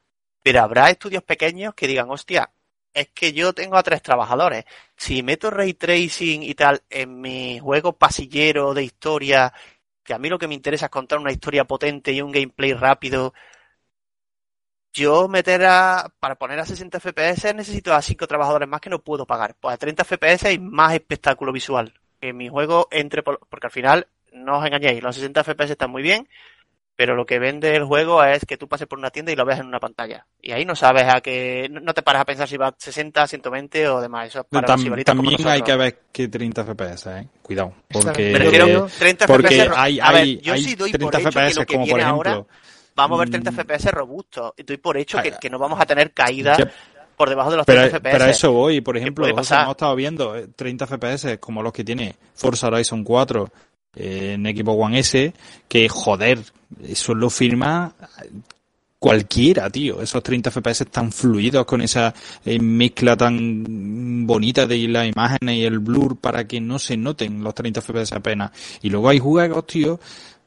[0.43, 2.51] pero habrá estudios pequeños que digan, hostia,
[2.93, 4.65] es que yo tengo a tres trabajadores.
[4.97, 9.53] Si meto ray tracing y tal en mi juego pasillero de historia,
[10.03, 12.73] que a mí lo que me interesa es contar una historia potente y un gameplay
[12.73, 13.33] rápido,
[14.93, 19.01] yo meter a, para poner a 60 FPS necesito a cinco trabajadores más que no
[19.01, 19.55] puedo pagar.
[19.59, 21.93] Pues a 30 FPS y más espectáculo visual.
[22.21, 25.89] Que mi juego entre, por- porque al final, no os engañéis, los 60 FPS están
[25.89, 26.27] muy bien,
[26.95, 29.43] pero lo que vende el juego es que tú pases por una tienda y lo
[29.43, 30.27] veas en una pantalla.
[30.39, 33.25] Y ahí no sabes a que, no te paras a pensar si va a 60,
[33.25, 34.27] 120 o demás.
[34.27, 37.27] Eso es para Tam- los también hay que ver que 30 FPS, ¿eh?
[37.41, 37.73] Cuidado.
[37.91, 38.33] Porque, bien.
[38.33, 39.73] Me refiero Pero- 30 porque FPS.
[39.75, 41.79] hay, a ver, hay, yo hay sí doy 30 por hecho que lo que como
[41.79, 42.31] por viene ejemplo.
[42.31, 42.45] ahora
[42.93, 44.53] vamos a ver mm, 30 FPS robustos.
[44.57, 46.59] Y doy por hecho que, que no vamos a tener caídas
[47.21, 48.11] por debajo de los Pero, 30 FPS.
[48.11, 51.83] pero eso voy, por ejemplo, José, hemos estado viendo eh, 30 FPS como los que
[51.83, 53.51] tiene Forza Horizon 4
[53.95, 55.31] eh, en equipo One S,
[55.67, 56.39] que joder,
[56.83, 57.93] eso lo firma
[58.97, 60.01] cualquiera, tío.
[60.01, 62.11] Esos 30 FPS tan fluidos con esa
[62.43, 67.43] eh, mezcla tan bonita de las imágenes y el blur para que no se noten
[67.43, 68.49] los 30 FPS apenas.
[68.81, 69.99] Y luego hay juegos, tío,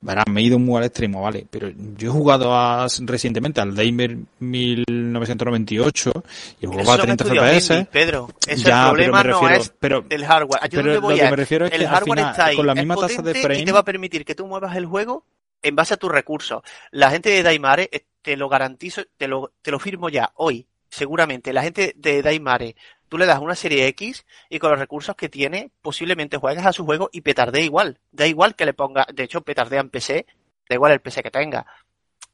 [0.05, 1.47] verás, me he ido muy al extremo, ¿vale?
[1.51, 6.13] Pero yo he jugado a- recientemente al Daimler 1998
[6.61, 7.75] y el va a son 30 estudios FPS.
[7.75, 8.29] indie, Pedro.
[8.47, 10.61] Ya, el problema pero me no refiero- es pero- del hardware.
[10.65, 12.45] Yo pero donde lo voy que me refiero es el que al hardware final, está
[12.47, 14.77] ahí, con la misma tasa de frame- y te va a permitir que tú muevas
[14.77, 15.25] el juego
[15.63, 16.63] en base a tus recursos.
[16.91, 20.67] La gente de Daimare, eh, te lo garantizo, te lo, te lo firmo ya, hoy,
[20.89, 21.53] seguramente.
[21.53, 22.77] La gente de Daimare,
[23.15, 26.73] tú le das una serie X y con los recursos que tiene, posiblemente juegues a
[26.73, 28.01] su juego y petardee igual.
[28.11, 30.27] Da igual que le ponga, de hecho, petardea en PC,
[30.69, 31.65] da igual el PC que tenga.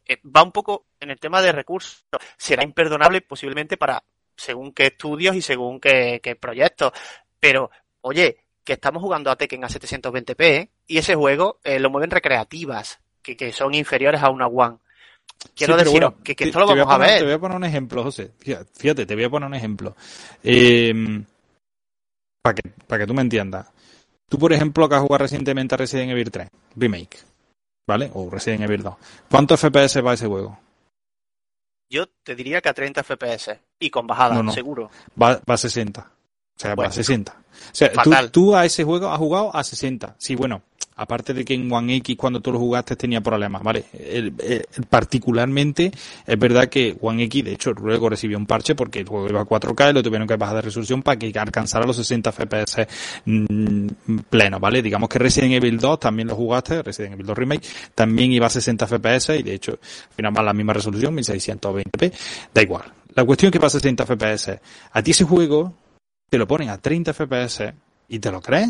[0.06, 2.06] Eh, va un poco en el tema de recursos.
[2.38, 4.02] Será imperdonable posiblemente para
[4.34, 6.92] según qué estudios y según qué, qué proyectos.
[7.38, 7.70] Pero,
[8.00, 10.70] oye, que estamos jugando a Tekken a 720p ¿eh?
[10.86, 14.78] y ese juego eh, lo mueven recreativas, que, que son inferiores a una One.
[15.54, 17.24] Quiero Sí, deciros bueno, que, que esto lo te vamos a, poner- Te ver.
[17.24, 18.30] voy a poner un ejemplo, José.
[18.38, 19.96] Fíjate, te voy a poner un ejemplo.
[20.42, 21.22] Eh,
[22.42, 23.66] para que, para que tú me entiendas.
[24.28, 27.18] Tú, por ejemplo, que has jugado recientemente a Resident Evil 3 Remake,
[27.88, 28.10] ¿vale?
[28.14, 28.94] O Resident Evil 2.
[29.30, 30.58] ¿Cuántos FPS va ese juego?
[31.90, 34.52] Yo te diría que a 30 FPS y con bajada, No, no.
[34.52, 34.90] seguro.
[35.20, 36.00] Va, va a 60.
[36.00, 37.32] O sea, va a 60.
[37.32, 40.14] O sea, tú, tú a ese juego has jugado a 60.
[40.18, 40.62] Sí, bueno,
[41.00, 43.86] aparte de que en One X cuando tú lo jugaste tenía problemas, ¿vale?
[44.90, 45.90] Particularmente
[46.26, 49.40] es verdad que One X, de hecho, luego recibió un parche porque el juego iba
[49.40, 52.86] a 4K y lo tuvieron que bajar de resolución para que alcanzara los 60 FPS
[53.24, 53.86] mm,
[54.28, 54.82] plenos, ¿vale?
[54.82, 58.50] Digamos que Resident Evil 2 también lo jugaste, Resident Evil 2 Remake, también iba a
[58.50, 62.12] 60 FPS y de hecho, al final va a la misma resolución, 1620p,
[62.52, 62.92] da igual.
[63.14, 64.60] La cuestión es que va a 60 FPS.
[64.92, 65.72] A ti ese juego
[66.28, 67.72] te lo ponen a 30 FPS
[68.06, 68.68] y te lo crees.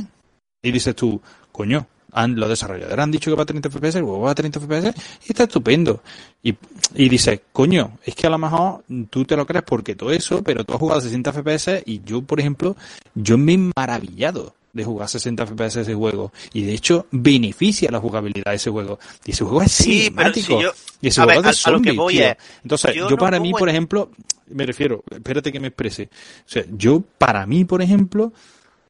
[0.62, 1.20] Y dices tú,
[1.50, 4.34] coño, han, los desarrolladores han dicho que va a 30 FPS, el juego va a
[4.34, 4.94] 30 FPS
[5.26, 6.02] y está estupendo.
[6.42, 6.54] Y,
[6.94, 10.42] y dices, coño, es que a lo mejor tú te lo crees porque todo eso,
[10.42, 12.76] pero tú has jugado a 60 FPS y yo, por ejemplo,
[13.14, 16.32] yo me he maravillado de jugar a 60 FPS ese juego.
[16.52, 19.00] Y de hecho, beneficia la jugabilidad de ese juego.
[19.24, 20.60] Y ese juego es Sí, si cinemático.
[20.62, 22.24] yo- y ese a juego ver, es de zombies, voy tío.
[22.62, 24.10] Entonces, yo yo, no para mí, por en- ejemplo,
[24.48, 26.04] me refiero, espérate que me exprese.
[26.04, 28.32] O sea, yo, para mí, por ejemplo,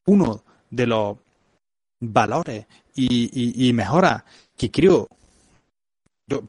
[0.05, 1.17] uno de los
[1.99, 2.65] valores
[2.95, 4.23] y, y, y mejoras
[4.57, 5.07] que creo,
[6.27, 6.43] yo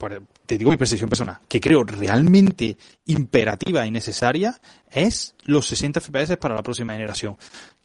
[0.46, 2.76] te digo mi percepción personal, que creo realmente
[3.06, 7.36] imperativa y necesaria es los 60 FPS para la próxima generación.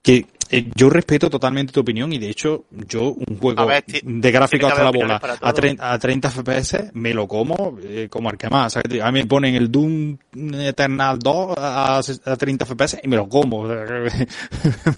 [0.01, 4.31] Que eh, yo respeto totalmente tu opinión y de hecho yo un juego ver, de
[4.31, 5.53] gráfico hasta la bola a, todo.
[5.53, 8.77] 30, a 30 FPS me lo como eh, como al que más.
[8.77, 10.17] O sea, a mí me ponen el Doom
[10.53, 13.63] Eternal 2 a, a 30 FPS y me lo como.
[13.67, 14.09] Me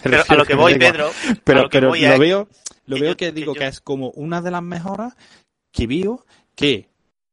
[0.03, 0.77] Pero a lo que voy.
[0.77, 1.09] Pedro,
[1.43, 2.47] Pero, lo que pero voy lo es veo,
[2.85, 5.13] lo que veo yo- que que digo yo- que es como una de las mejoras
[5.71, 6.25] que veo
[6.55, 6.89] que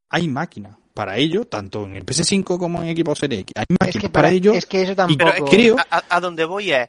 [0.09, 3.53] hay máquinas para ello, tanto en el PS5 como en Equipo Series X.
[3.57, 4.55] Hay Es máquinas que, para para, ello.
[4.55, 5.45] es que eso Pero tampoco.
[5.45, 6.89] es que creo- a, a- a donde voy es,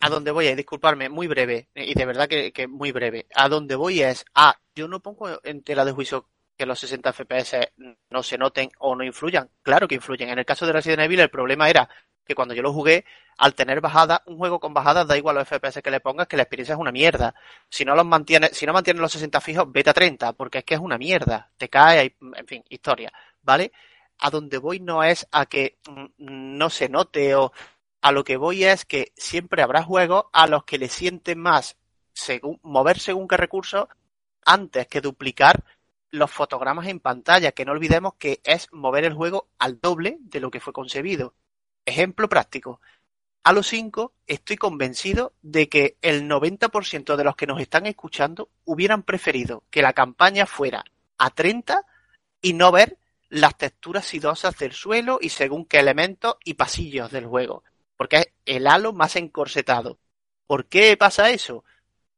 [0.00, 3.26] a donde voy es, disculparme, muy breve, y de verdad que, que muy breve.
[3.34, 7.10] A donde voy es, ah, yo no pongo en tela de juicio que los 60
[7.10, 7.72] FPS
[8.10, 9.48] no se noten o no influyan.
[9.62, 10.28] Claro que influyen.
[10.30, 11.88] En el caso de Resident Evil el problema era
[12.24, 13.04] que cuando yo lo jugué,
[13.38, 16.36] al tener bajada, un juego con bajadas da igual los FPS que le pongas, que
[16.36, 17.34] la experiencia es una mierda.
[17.70, 20.64] Si no los mantiene, si no mantienes los 60 fijos, vete a 30, porque es
[20.64, 21.50] que es una mierda.
[21.56, 23.12] Te cae, hay- en fin, historia,
[23.42, 23.72] ¿vale?
[24.18, 27.52] A donde voy no es a que mm, no se note o
[28.00, 31.76] a lo que voy es que siempre habrá juegos a los que le sienten más
[32.12, 33.88] según, mover según qué recursos
[34.44, 35.64] antes que duplicar
[36.10, 40.40] los fotogramas en pantalla, que no olvidemos que es mover el juego al doble de
[40.40, 41.34] lo que fue concebido.
[41.84, 42.80] Ejemplo práctico.
[43.44, 48.50] A los 5 estoy convencido de que el 90% de los que nos están escuchando
[48.64, 50.84] hubieran preferido que la campaña fuera
[51.18, 51.84] a 30
[52.40, 57.26] y no ver las texturas sidosas del suelo y según qué elementos y pasillos del
[57.26, 57.62] juego.
[57.98, 59.98] Porque es el halo más encorsetado.
[60.46, 61.64] ¿Por qué pasa eso?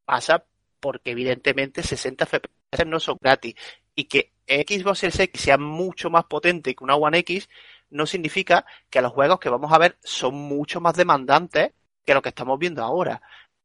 [0.04, 0.44] Pasa
[0.78, 3.56] porque evidentemente 60 FPS no son gratis
[3.94, 7.48] y que Xbox Series X sea mucho más potente que una One X
[7.90, 11.72] no significa que los juegos que vamos a ver son mucho más demandantes
[12.04, 13.22] que lo que estamos viendo ahora.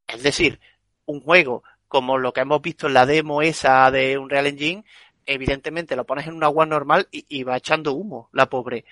[0.08, 0.60] Es decir,
[1.06, 4.86] un juego como lo que hemos visto en la demo esa de Unreal Engine,
[5.26, 8.86] evidentemente lo pones en una One normal y, y va echando humo, la pobre.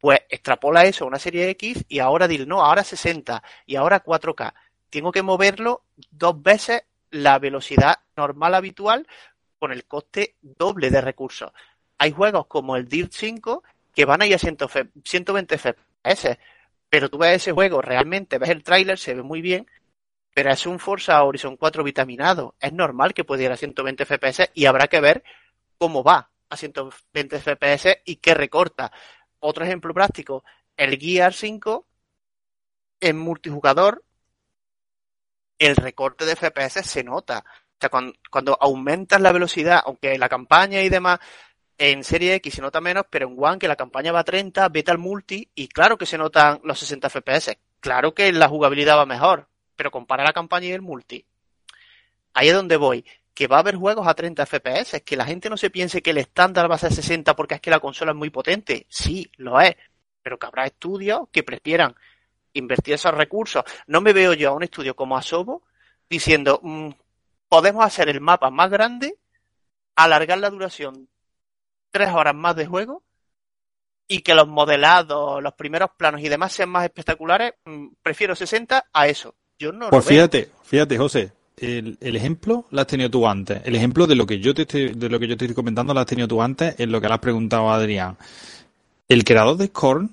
[0.00, 4.02] Pues extrapola eso a una serie X y ahora dile, no, ahora 60 y ahora
[4.02, 4.54] 4K.
[4.88, 9.06] Tengo que moverlo dos veces la velocidad normal habitual
[9.58, 11.52] con el coste doble de recursos.
[11.98, 13.62] Hay juegos como el Dirt 5
[13.94, 16.38] que van ahí a 100 F- 120 FPS,
[16.88, 19.66] pero tú ves ese juego, realmente ves el tráiler, se ve muy bien,
[20.32, 22.54] pero es un Forza Horizon 4 vitaminado.
[22.58, 25.22] Es normal que pueda ir a 120 FPS y habrá que ver
[25.76, 28.92] cómo va a 120 FPS y qué recorta.
[29.40, 30.44] Otro ejemplo práctico,
[30.76, 31.86] el Gear 5
[33.00, 34.04] en multijugador,
[35.58, 37.44] el recorte de FPS se nota.
[37.46, 41.18] O sea, cuando, cuando aumentas la velocidad, aunque la campaña y demás
[41.78, 44.68] en Serie X se nota menos, pero en One que la campaña va a 30,
[44.68, 47.58] vete al multi y claro que se notan los 60 FPS.
[47.80, 51.24] Claro que la jugabilidad va mejor, pero compara la campaña y el multi.
[52.34, 53.04] Ahí es donde voy.
[53.40, 55.00] Que va a haber juegos a 30 FPS.
[55.02, 57.60] Que la gente no se piense que el estándar va a ser 60 porque es
[57.62, 58.84] que la consola es muy potente.
[58.90, 59.76] Sí, lo es.
[60.22, 61.94] Pero que habrá estudios que prefieran
[62.52, 63.64] invertir esos recursos.
[63.86, 65.62] No me veo yo a un estudio como Asobo
[66.10, 66.90] diciendo, mm,
[67.48, 69.16] podemos hacer el mapa más grande,
[69.96, 71.08] alargar la duración
[71.90, 73.02] tres horas más de juego
[74.06, 78.84] y que los modelados, los primeros planos y demás sean más espectaculares, mm, prefiero 60
[78.92, 79.34] a eso.
[79.58, 80.16] Yo no Pues lo veo.
[80.28, 83.60] fíjate, fíjate, José, el, el ejemplo lo has tenido tú antes.
[83.64, 85.92] El ejemplo de lo que yo te estoy, de lo que yo te estoy comentando
[85.94, 88.16] lo has tenido tú antes en lo que le has preguntado a Adrián.
[89.08, 90.10] El creador de Scorn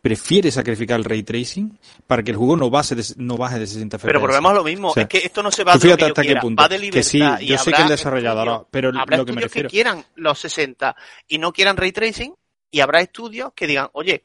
[0.00, 3.66] prefiere sacrificar el ray tracing para que el juego no baje de, no baje de
[3.66, 4.06] 60 FPS.
[4.06, 6.04] Pero volvemos a lo mismo, O sea, es que esto no se va lo fíjate
[6.04, 6.62] que hasta qué punto.
[6.62, 9.26] va de libertad Que sí, y yo sé que el desarrollador, estudios- pero habrá lo
[9.26, 9.68] que me refiero.
[9.68, 10.96] quieran los 60
[11.28, 12.34] y no quieran ray tracing
[12.70, 14.24] Y habrá estudios que digan, oye,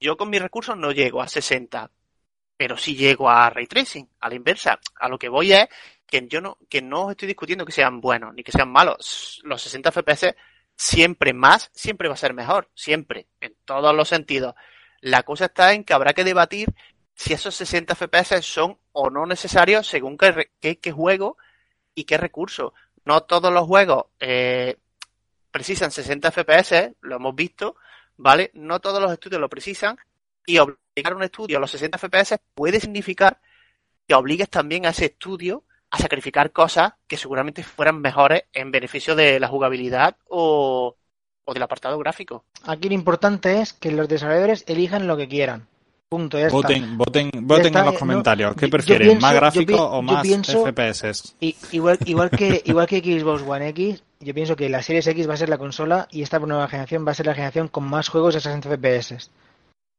[0.00, 1.90] yo con mis recursos no llego a 60,
[2.56, 4.78] pero sí llego a ray tracing, a la inversa.
[4.98, 5.68] A lo que voy es
[6.06, 9.40] que yo no, que no estoy discutiendo que sean buenos ni que sean malos.
[9.44, 10.34] Los 60 FPS
[10.74, 14.54] siempre más, siempre va a ser mejor, siempre, en todos los sentidos.
[15.00, 16.72] La cosa está en que habrá que debatir
[17.14, 21.38] si esos 60 FPS son o no necesarios según qué, qué, juego
[21.94, 22.74] y qué recurso.
[23.04, 24.76] No todos los juegos eh,
[25.50, 27.76] precisan 60 FPS, lo hemos visto,
[28.16, 28.50] ¿vale?
[28.54, 29.96] No todos los estudios lo precisan
[30.46, 33.40] y obligar un estudio a los 60 FPS puede significar
[34.06, 39.14] que obligues también a ese estudio a sacrificar cosas que seguramente fueran mejores en beneficio
[39.16, 40.96] de la jugabilidad o,
[41.44, 42.44] o del apartado gráfico.
[42.64, 45.66] Aquí lo importante es que los desarrolladores elijan lo que quieran.
[46.08, 46.96] Punto, ya voten, está.
[46.96, 48.54] voten, voten está, en los no, comentarios.
[48.54, 49.08] ¿Qué yo prefieren?
[49.08, 51.34] pienso- ¿Más yo gráfico pi- o yo más pienso- FPS?
[51.40, 55.28] Y- igual, igual que igual que Xbox One X, yo pienso que la Series X
[55.28, 57.84] va a ser la consola y esta nueva generación va a ser la generación con
[57.84, 59.30] más juegos a 60 FPS.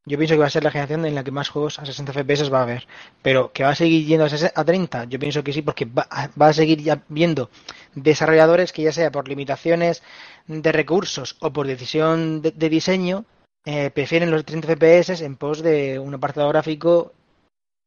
[0.07, 2.13] Yo pienso que va a ser la generación en la que más juegos a 60
[2.13, 2.87] FPS va a haber.
[3.21, 5.83] Pero que va a seguir yendo a, 60 a 30, yo pienso que sí, porque
[5.83, 6.07] va,
[6.41, 7.49] va a seguir ya viendo
[7.93, 10.03] desarrolladores que ya sea por limitaciones
[10.47, 13.25] de recursos o por decisión de, de diseño,
[13.65, 17.11] eh, prefieren los 30 FPS en pos de un apartado gráfico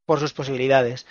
[0.05, 1.07] por sus posibilidades.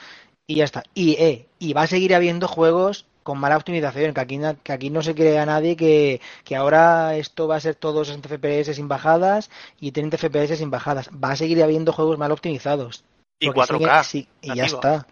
[0.45, 0.83] Y ya está.
[0.93, 4.71] Y, eh, y va a seguir habiendo juegos con mala optimización, que aquí, na- que
[4.73, 8.73] aquí no se crea nadie que, que ahora esto va a ser todo 60 FPS
[8.73, 11.11] sin bajadas y 30 FPS sin bajadas.
[11.13, 13.03] Va a seguir habiendo juegos mal optimizados.
[13.39, 14.03] Y Porque 4K.
[14.03, 15.05] sigue- sí, y ya está.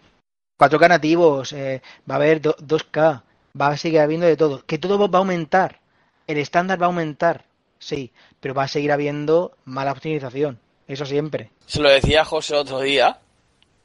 [0.58, 3.22] 4K nativos, eh, va a haber do- 2K,
[3.60, 4.64] va a seguir habiendo de todo.
[4.66, 5.78] Que todo va a aumentar.
[6.26, 7.44] El estándar va a aumentar,
[7.78, 8.10] sí,
[8.40, 10.58] pero va a seguir habiendo mala optimización.
[10.88, 11.52] Eso siempre.
[11.66, 13.20] Se lo decía José el otro día,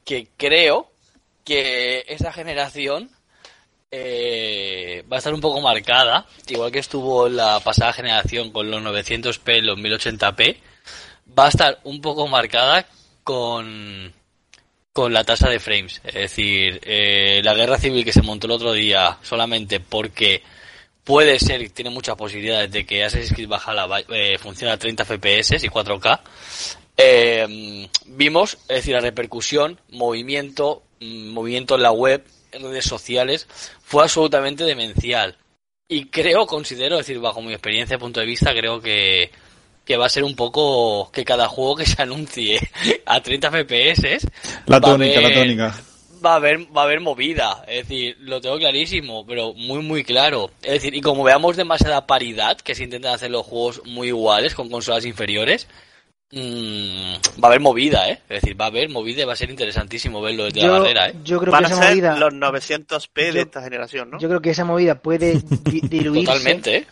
[0.04, 0.90] que creo
[1.44, 3.10] que esta generación
[3.90, 8.82] eh, va a estar un poco marcada, igual que estuvo la pasada generación con los
[8.82, 10.56] 900p y los 1080p,
[11.38, 12.86] va a estar un poco marcada
[13.22, 14.12] con,
[14.92, 16.00] con la tasa de frames.
[16.04, 20.42] Es decir, eh, la guerra civil que se montó el otro día solamente porque
[21.04, 25.04] puede ser, tiene muchas posibilidades de que Assassin's Creed Valhalla va- eh, funcione a 30
[25.04, 26.20] FPS y 4K.
[26.96, 32.24] Eh, vimos, es decir, la repercusión, movimiento, mm, movimiento en la web,
[32.62, 33.46] redes sociales,
[33.82, 35.36] fue absolutamente demencial.
[35.88, 39.30] Y creo, considero, es decir, bajo mi experiencia, punto de vista, creo que,
[39.84, 42.58] que va a ser un poco que cada juego que se anuncie
[43.06, 44.26] a 30 FPS
[44.66, 45.74] La tónica, la tónica.
[46.24, 50.04] va a haber va a haber movida es decir lo tengo clarísimo pero muy muy
[50.04, 54.08] claro es decir y como veamos demasiada paridad que se intentan hacer los juegos muy
[54.08, 55.68] iguales con consolas inferiores
[56.34, 59.36] mm, va a haber movida eh es decir va a haber movida y va a
[59.36, 61.90] ser interesantísimo verlo desde la Yo, barrera eh yo creo Van que a esa ser
[61.90, 64.18] movida, los 900p de esta generación, ¿no?
[64.18, 66.26] yo creo que esa movida puede di- diluirse.
[66.26, 66.86] totalmente eh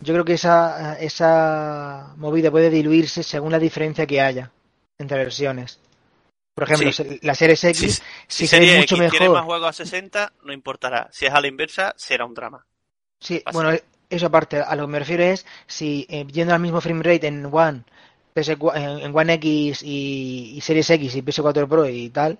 [0.00, 4.50] Yo creo que esa, esa movida puede diluirse según la diferencia que haya
[4.98, 5.78] entre versiones.
[6.54, 7.18] Por ejemplo, Sí.
[7.22, 9.46] la Series X, Si, si, si se ve Serie mucho X tiene más mejor.
[9.46, 11.08] juegos a 60, no importará.
[11.12, 12.64] Si es a la inversa, será un drama.
[13.20, 13.54] Sí, Así.
[13.54, 13.78] bueno,
[14.08, 17.26] eso aparte, a lo que me refiero es si eh, yendo al mismo frame rate
[17.26, 17.82] en One,
[18.36, 22.38] PS4 en, en One X y, y Series X y PS4 Pro y tal,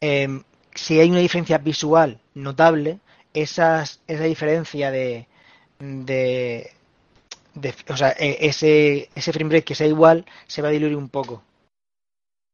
[0.00, 0.28] eh,
[0.74, 2.98] si hay una diferencia visual notable,
[3.34, 5.26] esas, esa diferencia de,
[5.78, 6.70] de,
[7.54, 10.96] de- o sea, eh, ese, ese frame rate que sea igual se va a diluir
[10.96, 11.42] un poco.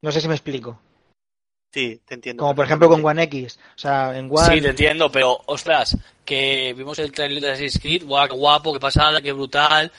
[0.03, 0.79] No sé si me explico.
[1.73, 2.41] Sí, te entiendo.
[2.43, 3.05] Como por ejemplo con.
[3.05, 3.59] One X.
[3.77, 4.55] O sea, en One.
[4.55, 8.73] Sí, te entiendo, pero ostras, que vimos el trailer de Assassin's Creed, guau, qué guapo,
[8.73, 9.93] qué pasada, qué brutal.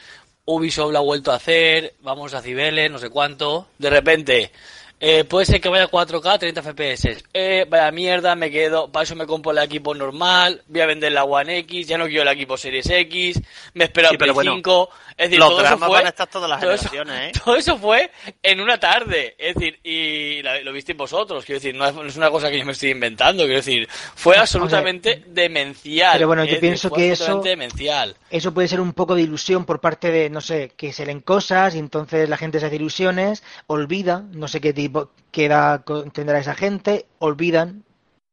[0.52, 3.68] Ubisoft lo ha vuelto a hacer, vamos a Cibeles, no sé cuánto.
[3.78, 4.52] De repente,
[5.00, 7.24] eh, puede ser que vaya a 4K, 30 FPS.
[7.34, 11.12] Eh, vaya mierda, me quedo, para eso me compro el equipo normal, voy a vender
[11.12, 13.42] la One X, ya no quiero el equipo Series X,
[13.74, 14.90] me espero Sí, pero Play bueno, 5.
[15.20, 17.32] Es decir, Los todo eso fue van a estar todas las todo eso- ¿eh?
[17.44, 18.10] todo eso fue
[18.42, 22.04] en una tarde, es decir, y la- lo visteis vosotros, quiero decir, no es, no
[22.06, 26.14] es una cosa que yo me estoy inventando, quiero decir, fue absolutamente demencial.
[26.14, 28.16] Pero bueno, yo decir, pienso que eso- demencial.
[28.30, 31.20] Eso puede ser un poco de ilusión por parte de, no sé, que se leen
[31.20, 34.89] cosas y entonces la gente se hace ilusiones, olvida, no sé qué tipo,
[35.46, 37.84] edad co- tendrá esa gente, olvidan,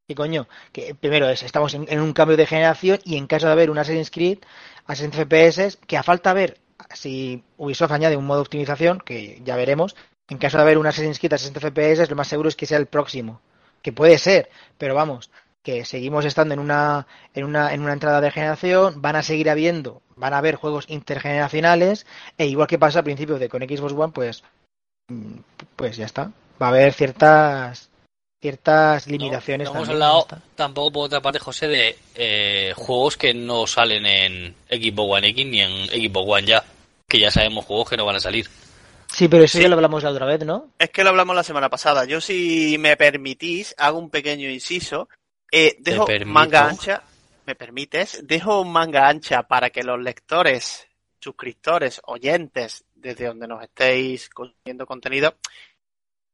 [0.09, 3.47] que coño, que primero es, estamos en, en un cambio de generación y en caso
[3.47, 4.39] de haber un Assassin's Creed
[4.87, 6.59] a 60 FPS, que a falta ver
[6.95, 9.97] si Ubisoft añade un modo de optimización, que ya veremos,
[10.29, 12.67] en caso de haber un Assassin's Creed a 60 FPS, lo más seguro es que
[12.67, 13.41] sea el próximo,
[13.83, 14.49] que puede ser,
[14.79, 15.31] pero vamos,
[15.63, 19.51] que seguimos estando en una, en una, en una entrada de generación, van a seguir
[19.51, 22.07] habiendo, van a haber juegos intergeneracionales,
[22.39, 24.45] e igual que pasa al principio de con Xbox One, pues,
[25.09, 25.39] mm,
[25.75, 26.31] pues ya está.
[26.61, 27.91] Va a haber ciertas,
[28.41, 33.17] ciertas limitaciones No, no hemos también, hablado tampoco por otra parte, José, de eh, juegos
[33.17, 36.65] que no salen en Xbox One X ni en Xbox One ya.
[37.09, 38.49] que ya sabemos juegos que no van a salir.
[39.13, 39.63] Sí, pero eso Sí.
[39.63, 40.71] ya lo hablamos la otra vez, ¿no?
[40.79, 42.05] Es que lo hablamos la semana pasada.
[42.05, 45.09] Yo, si me permitís, hago un pequeño inciso.
[45.53, 47.03] Eh, dejo manga ancha.
[47.47, 48.27] ¿Me permites?
[48.27, 50.89] Dejo manga ancha para que los lectores,
[51.21, 55.37] suscriptores, oyentes, desde donde nos estéis consumiendo contenido,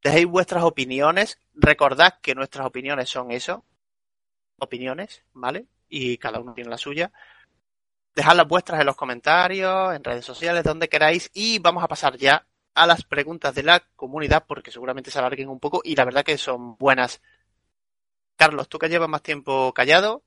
[0.02, 1.38] dejéis vuestras opiniones.
[1.54, 3.64] Recordad que nuestras opiniones son eso.
[4.58, 5.66] Opiniones, ¿vale?
[5.88, 7.12] Y cada uno tiene la suya.
[8.14, 11.30] Dejad las vuestras en los comentarios, en redes sociales, donde queráis.
[11.32, 15.48] Y vamos a pasar ya a las preguntas de la comunidad porque seguramente se alarguen
[15.48, 17.20] un poco y la verdad que son buenas.
[18.36, 20.24] Carlos, tú que llevas más tiempo callado,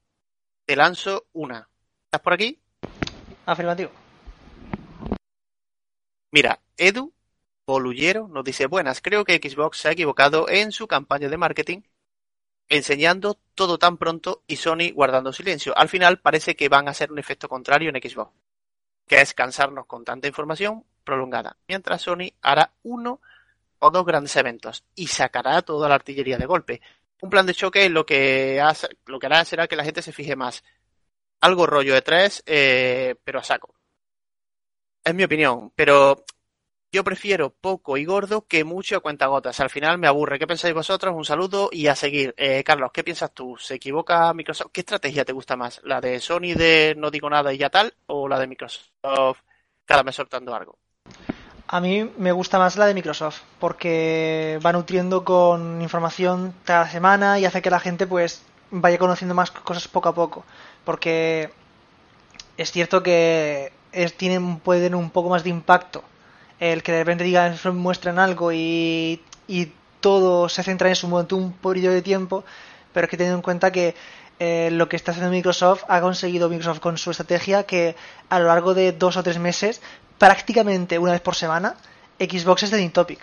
[0.65, 1.69] te lanzo una.
[2.05, 2.59] ¿Estás por aquí?
[3.45, 3.91] Afirmativo.
[6.31, 7.14] Mira, Edu
[7.67, 11.81] Bolullero nos dice, buenas, creo que Xbox se ha equivocado en su campaña de marketing
[12.69, 15.77] enseñando todo tan pronto y Sony guardando silencio.
[15.77, 18.31] Al final parece que van a hacer un efecto contrario en Xbox,
[19.07, 23.21] que es cansarnos con tanta información prolongada, mientras Sony hará uno
[23.79, 26.81] o dos grandes eventos y sacará toda la artillería de golpe.
[27.21, 30.11] Un plan de choque lo que, hace, lo que hará será que la gente se
[30.11, 30.63] fije más.
[31.41, 33.75] Algo rollo de tres, eh, pero a saco.
[35.03, 36.25] Es mi opinión, pero
[36.95, 39.59] yo prefiero poco y gordo que mucho a cuentagotas.
[39.59, 40.39] Al final me aburre.
[40.39, 41.13] ¿Qué pensáis vosotros?
[41.13, 42.33] Un saludo y a seguir.
[42.37, 43.57] Eh, Carlos, ¿qué piensas tú?
[43.57, 44.71] ¿Se equivoca Microsoft?
[44.71, 45.81] ¿Qué estrategia te gusta más?
[45.83, 47.93] ¿La de Sony de no digo nada y ya tal?
[48.07, 49.39] ¿O la de Microsoft
[49.83, 50.79] cada mes soltando algo?
[51.67, 57.39] A mí me gusta más la de Microsoft porque va nutriendo con información cada semana
[57.39, 58.41] y hace que la gente pues
[58.71, 60.45] vaya conociendo más cosas poco a poco.
[60.85, 61.51] Porque
[62.55, 66.01] es cierto que es, tienen, puede tener un poco más de impacto
[66.59, 71.35] el que de repente digan, muestran algo y, y todo se centra en eso durante
[71.35, 72.43] un periodo de tiempo,
[72.93, 73.95] pero hay que tener en cuenta que
[74.39, 77.95] eh, lo que está haciendo Microsoft ha conseguido Microsoft con su estrategia que
[78.29, 79.81] a lo largo de dos o tres meses,
[80.17, 81.75] prácticamente una vez por semana,
[82.19, 83.19] Xbox es trending topic.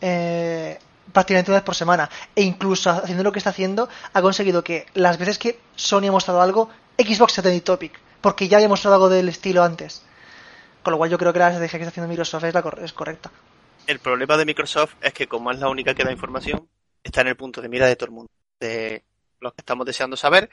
[0.00, 0.78] Eh,
[1.12, 2.08] prácticamente una vez por semana.
[2.34, 6.12] E incluso haciendo lo que está haciendo, ha conseguido que las veces que Sony ha
[6.12, 7.98] mostrado algo, Xbox sea trending topic.
[8.20, 10.02] Porque ya había mostrado algo del estilo antes.
[10.82, 12.80] Con lo cual yo creo que la estrategia que está haciendo Microsoft es, la cor
[12.82, 13.30] es correcta.
[13.86, 16.68] El problema de Microsoft es que como es la única que da información,
[17.02, 18.30] está en el punto de mira de todo el mundo.
[18.58, 19.04] De
[19.40, 20.50] los que estamos deseando saber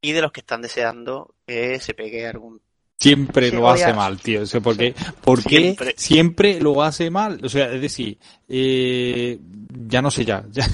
[0.00, 2.60] y de los que están deseando que se pegue algún
[2.98, 4.42] Siempre Sí, lo hace mal, tío.
[4.42, 5.94] O sea, ¿por qué, ¿por qué Siempre.
[5.96, 6.60] siempre.
[6.60, 7.38] lo hace mal?
[7.44, 8.18] O sea, es decir,
[8.48, 9.38] eh,
[9.88, 10.44] ya no sé ya.
[10.52, 10.66] ya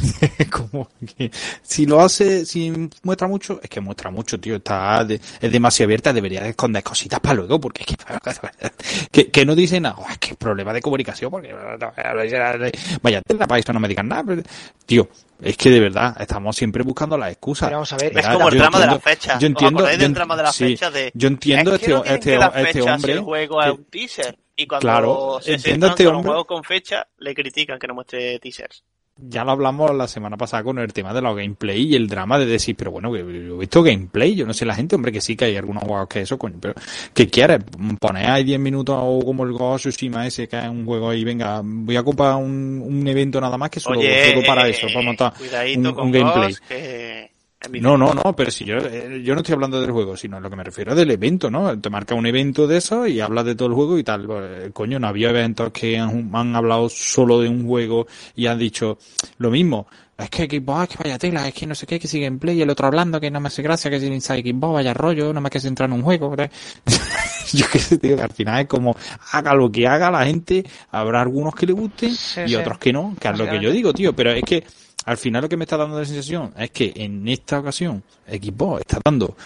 [0.50, 1.30] como que
[1.62, 4.56] si lo hace, si muestra mucho, es que muestra mucho, tío.
[4.56, 7.96] Está de- es demasiado abierta, debería de esconder cositas para luego, porque es que,
[9.10, 9.96] que, que no dice nada.
[9.98, 11.52] Oh, es que es problema de comunicación, porque
[13.02, 14.24] vaya para eso no me digan nada.
[14.26, 14.42] pero-
[14.86, 15.08] tío,
[15.40, 17.68] es que de verdad estamos siempre buscando las excusas.
[17.68, 19.32] Pero vamos a ver, Es como el drama de las fechas.
[19.40, 21.92] Yo ¿Os entiendo, yo del de las sí, fechas de yo entiendo es que este,
[21.94, 23.12] no este, que este fechas hombre.
[23.14, 24.38] el juego es un teaser.
[24.56, 26.32] Y cuando Claro, se entiendo este con un hombre.
[26.32, 28.84] juego con fecha, le critican que no muestre teasers.
[29.16, 32.38] ya lo hablamos la semana pasada con el tema de los gameplay y el drama
[32.38, 35.12] de decir, pero bueno, que yo he visto gameplay, yo no sé la gente, hombre,
[35.12, 36.74] que sí que hay algunos juegos que eso, coño, pero
[37.14, 37.60] ¿qué quieres?
[38.00, 41.24] Poner ahí 10 minutos o como el of Tsushima ese que es un juego ahí,
[41.24, 44.86] venga, voy a comprar un, un evento nada más que solo, Oye, para eh, eso,
[44.88, 46.48] para montar cuidadito un, con un gameplay.
[46.50, 47.31] Ghost, que
[47.80, 50.50] No, no, no, pero si yo, eh, yo no estoy hablando del juego, sino lo
[50.50, 51.78] que me refiero del evento, ¿no?
[51.80, 54.26] Te marca un evento de eso y hablas de todo el juego y tal.
[54.26, 58.58] Pues, coño, no había eventos que han, han hablado solo de un juego y han
[58.58, 58.98] dicho
[59.38, 59.86] lo mismo.
[60.22, 62.58] Es que Xbox, que vaya tela, es que no sé qué, que sigue en play,
[62.58, 65.28] y el otro hablando que no me hace gracia, que si Inside Xbox, vaya rollo,
[65.28, 66.34] nada más que se entra en un juego.
[67.52, 68.96] yo qué sé, tío, que al final es como,
[69.32, 72.54] haga lo que haga la gente, habrá algunos que le gusten Sí, y sí.
[72.54, 74.64] otros que no, que es lo que yo digo, tío, pero es que
[75.04, 78.80] al final lo que me está dando la sensación es que en esta ocasión Xbox
[78.82, 79.36] está dando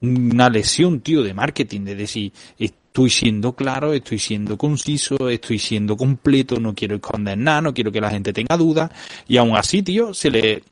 [0.00, 2.32] una lesión, tío, de marketing, de decir,
[2.92, 7.90] estoy siendo claro, estoy siendo conciso, estoy siendo completo, no quiero esconder nada, no quiero
[7.90, 8.90] que la gente tenga dudas,
[9.26, 10.62] y aún así, tío, se le,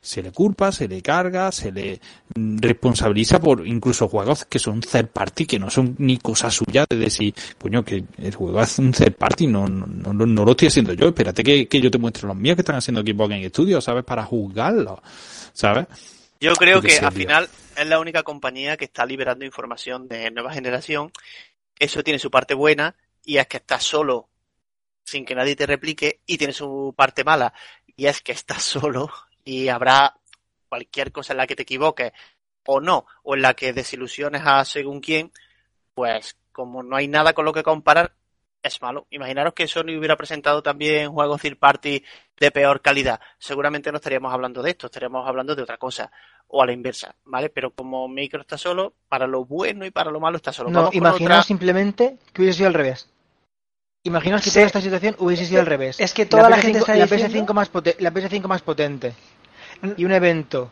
[0.00, 2.00] se le culpa, se le carga, se le
[2.36, 6.86] mm, responsabiliza por incluso juegos que son third party, que no son ni cosa suya
[6.88, 10.52] de decir, coño, que el juego es un third party, no, no, no, no lo
[10.52, 13.34] estoy haciendo yo, espérate que, que yo te muestre los míos que están haciendo Xbox
[13.34, 14.04] en estudio, ¿sabes?
[14.04, 15.00] Para juzgarlos,
[15.52, 15.86] ¿sabes?
[16.40, 20.52] Yo creo que al final es la única compañía que está liberando información de nueva
[20.52, 21.10] generación.
[21.78, 24.28] Eso tiene su parte buena y es que estás solo
[25.04, 27.52] sin que nadie te replique y tiene su parte mala
[27.96, 29.10] y es que estás solo
[29.44, 30.16] y habrá
[30.68, 32.12] cualquier cosa en la que te equivoques
[32.66, 35.32] o no o en la que desilusiones a según quién,
[35.94, 38.14] pues como no hay nada con lo que comparar
[38.62, 39.06] es malo.
[39.10, 42.02] Imaginaros que Sony hubiera presentado también juegos third party
[42.38, 46.10] de peor calidad, seguramente no estaríamos hablando de esto, estaríamos hablando de otra cosa,
[46.48, 47.48] o a la inversa, ¿vale?
[47.48, 50.70] Pero como Micro está solo, para lo bueno y para lo malo está solo.
[50.70, 53.08] No, imaginaos simplemente que hubiese sido al revés.
[54.02, 55.98] Imaginaos que toda esta situación hubiese sido al revés.
[55.98, 59.14] Es que toda la, gente está la PS5 más la PS5 más potente
[59.96, 60.70] y un evento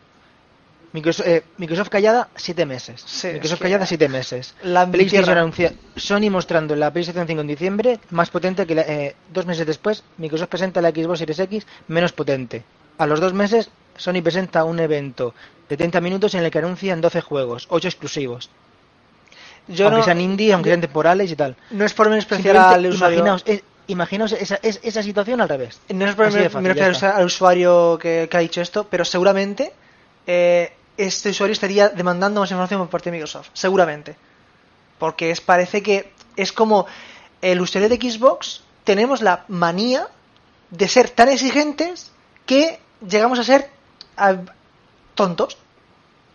[0.93, 3.03] Microsoft, eh, Microsoft callada siete meses.
[3.23, 4.53] Microsoft callada siete meses.
[4.61, 9.47] La PlayStation anuncia, Sony mostrando la PlayStation 5 en diciembre, más potente que eh, dos
[9.47, 10.03] meses después.
[10.17, 12.63] Microsoft presenta la Xbox Series X, menos potente.
[12.99, 15.33] A los dos meses, Sony presenta un evento
[15.67, 18.51] de 30 minutos en el que anuncian 12 juegos, 8 exclusivos.
[19.67, 21.55] Yo aunque sean indie, aunque sean temporales y tal.
[21.71, 23.17] No es por menospreciar al usuario.
[23.17, 25.79] Imaginaos, eh, imaginaos esa, esa, situación al revés.
[25.89, 29.73] No es por menospreciar al usuario que, que, ha dicho esto, pero seguramente
[30.27, 34.15] eh, este usuario estaría demandando más información por parte de Microsoft, seguramente.
[34.99, 36.85] Porque es, parece que es como
[37.41, 40.07] el usuario de Xbox tenemos la manía
[40.69, 42.11] de ser tan exigentes
[42.45, 43.69] que llegamos a ser
[45.15, 45.57] tontos.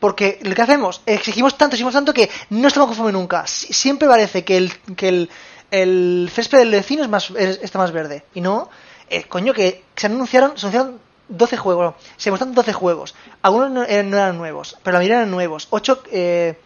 [0.01, 3.47] Porque lo que hacemos, exigimos tanto, exigimos tanto que no estamos conformes nunca.
[3.47, 5.31] Siempre parece que el, que el,
[5.73, 8.25] el césped del vecino es más, está más verde.
[8.33, 8.71] Y no,
[9.11, 13.15] eh, coño, que se anunciaron, se anunciaron 12 juegos, se mostraron 12 juegos.
[13.43, 15.69] Algunos no eran, nuevos, pero la mayoría eran nuevos.
[15.71, 16.59] 8 eh,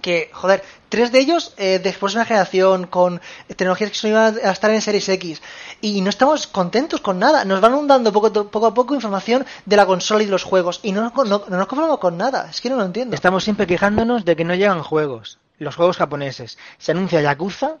[0.00, 4.70] que, joder, tres de ellos eh, de próxima generación, con tecnologías que iban a estar
[4.70, 5.42] en Series X.
[5.80, 7.44] Y no estamos contentos con nada.
[7.44, 10.78] Nos van dando poco, a poco información de la consola y de los juegos.
[10.84, 12.48] Y no, no, no nos conformamos con nada.
[12.48, 13.16] Es que no lo entiendo.
[13.16, 15.38] Estamos siempre quejándonos de que no llegan juegos.
[15.58, 16.56] Los juegos japoneses.
[16.78, 17.78] Se anuncia Yakuza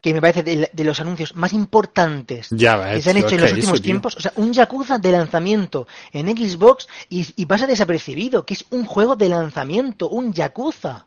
[0.00, 2.56] que me parece de, los anuncios más importantes que
[3.02, 4.16] se han hecho en los últimos tiempos.
[4.16, 9.16] O sea, un Yakuza de lanzamiento en Xbox y, pasa desapercibido, que es un juego
[9.16, 11.06] de lanzamiento, un Yakuza.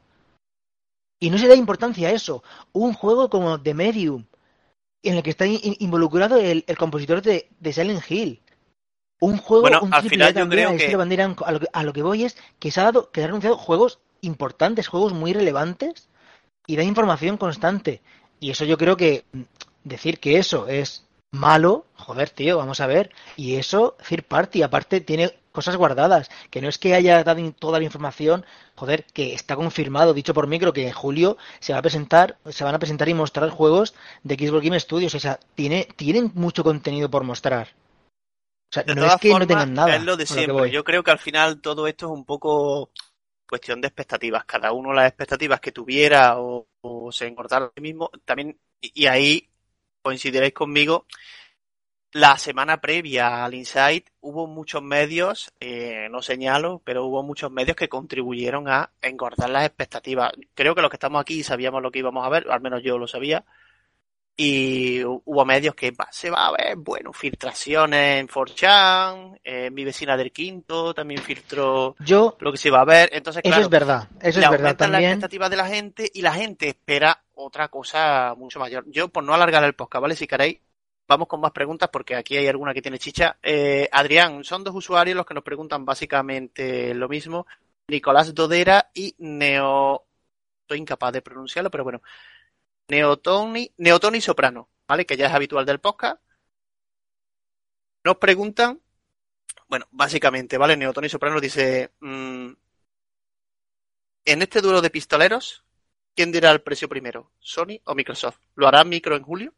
[1.19, 2.43] Y no se da importancia a eso.
[2.71, 4.25] Un juego como The Medium,
[5.01, 8.41] en el que está involucrado el, compositor de, Silent Hill.
[9.19, 10.85] Un juego, bueno, un al final yo creo que...
[11.45, 11.67] a, lo que...
[11.71, 14.87] a lo que voy es que se ha dado, que se han anunciado juegos importantes,
[14.87, 16.09] juegos muy relevantes
[16.67, 18.01] y da información constante.
[18.43, 19.23] Y eso yo creo que
[19.85, 23.09] decir que eso es malo, joder, tío, vamos a ver.
[23.37, 27.79] Y eso, decir party, aparte tiene cosas guardadas, que no es que haya dado toda
[27.79, 31.81] la información, joder, que está confirmado, dicho por micro, que en julio se va a
[31.83, 35.87] presentar, se van a presentar y mostrar juegos de Xbox Game Studios, o sea, tiene,
[35.95, 37.69] tienen mucho contenido por mostrar.
[38.69, 39.95] O sea, no es que no tengan nada.
[39.95, 40.69] Es lo de siempre.
[40.69, 42.89] Yo creo que al final todo esto es un poco
[43.53, 44.45] cuestión de expectativas.
[44.45, 46.65] Cada uno las expectativas que tuviera o,
[47.11, 48.09] se encortara a mismo.
[48.25, 49.47] También, y, ahí
[50.01, 51.05] coincidiréis conmigo,
[52.13, 57.77] la semana previa al Insight hubo muchos medios, eh, no señalo, pero hubo muchos medios
[57.77, 60.31] que contribuyeron a engordar las expectativas.
[60.55, 62.97] Creo que los que estamos aquí sabíamos lo que íbamos a ver, al menos yo
[62.97, 63.45] lo sabía,
[64.35, 70.17] y hubo medios que se va a ver, bueno, filtraciones en 4chan, eh, mi vecina
[70.17, 73.09] del quinto también filtró Yo, lo que se va a ver.
[73.13, 75.03] Entonces, eso es verdad, eso es verdad también.
[75.03, 78.85] las expectativas de la gente y la gente espera otra cosa mucho mayor.
[78.87, 80.15] Yo, por no alargar el podcast, ¿vale?
[80.15, 80.59] Si queréis,
[81.07, 83.37] vamos con más preguntas porque aquí hay alguna que tiene chicha.
[83.43, 87.45] Eh, Adrián, son dos usuarios los que nos preguntan básicamente lo mismo.
[87.87, 90.05] Nicolás Dodera y Neo...
[90.61, 92.01] Estoy incapaz de pronunciarlo, pero bueno.
[92.87, 95.05] Neotoni, Neotoni Soprano, ¿vale?
[95.05, 96.21] Que ya es habitual del podcast.
[98.03, 98.81] Nos preguntan,
[99.67, 100.75] bueno, básicamente, ¿vale?
[100.77, 102.51] Neotoni Soprano dice, mm,
[104.25, 105.63] en este duelo de pistoleros,
[106.15, 107.31] ¿quién dirá el precio primero?
[107.39, 108.37] ¿Sony o Microsoft?
[108.55, 109.53] ¿Lo hará Micro en julio?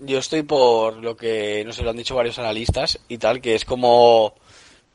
[0.00, 3.54] Yo estoy por lo que, no sé, lo han dicho varios analistas y tal, que
[3.54, 4.34] es como,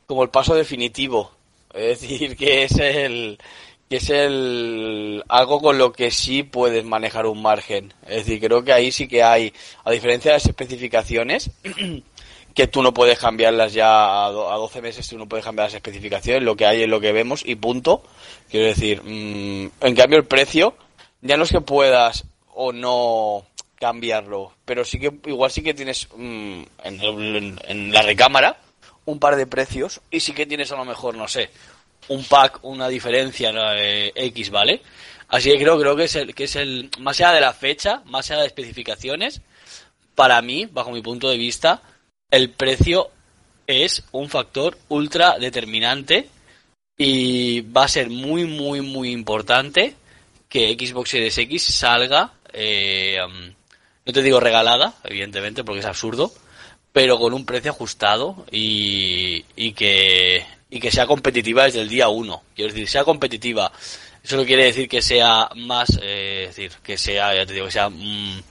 [0.06, 1.32] como el paso definitivo.
[1.72, 3.38] Es decir, que es el,
[3.90, 7.92] que es el algo con lo que sí puedes manejar un margen.
[8.06, 9.52] Es decir, creo que ahí sí que hay,
[9.82, 11.50] a diferencia de las especificaciones,
[12.54, 16.44] que tú no puedes cambiarlas ya a 12 meses, tú no puedes cambiar las especificaciones,
[16.44, 18.04] lo que hay es lo que vemos y punto.
[18.48, 20.76] Quiero decir, mm, en cambio el precio,
[21.20, 23.44] ya no es que puedas o no
[23.74, 28.60] cambiarlo, pero sí que igual sí que tienes mm, en, en la recámara
[29.04, 31.50] un par de precios y sí que tienes a lo mejor, no sé,
[32.10, 34.82] un pack, una diferencia eh, X, ¿vale?
[35.28, 38.02] Así que creo, creo que es el, que es el, más allá de la fecha,
[38.06, 39.40] más allá de especificaciones,
[40.14, 41.82] para mí, bajo mi punto de vista,
[42.30, 43.10] el precio
[43.66, 46.28] es un factor ultra determinante
[46.98, 49.94] y va a ser muy, muy, muy importante
[50.48, 53.18] que Xbox Series X salga, eh,
[54.04, 56.32] no te digo regalada, evidentemente, porque es absurdo,
[56.92, 62.08] pero con un precio ajustado y, y que y que sea competitiva desde el día
[62.08, 62.42] uno.
[62.54, 63.72] Quiero decir, sea competitiva.
[64.22, 67.72] Eso no quiere decir que sea más, eh, decir, que sea, ya te digo, que
[67.72, 68.42] sea mm,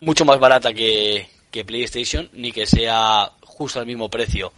[0.00, 4.52] mucho más barata que, que PlayStation ni que sea justo al mismo precio.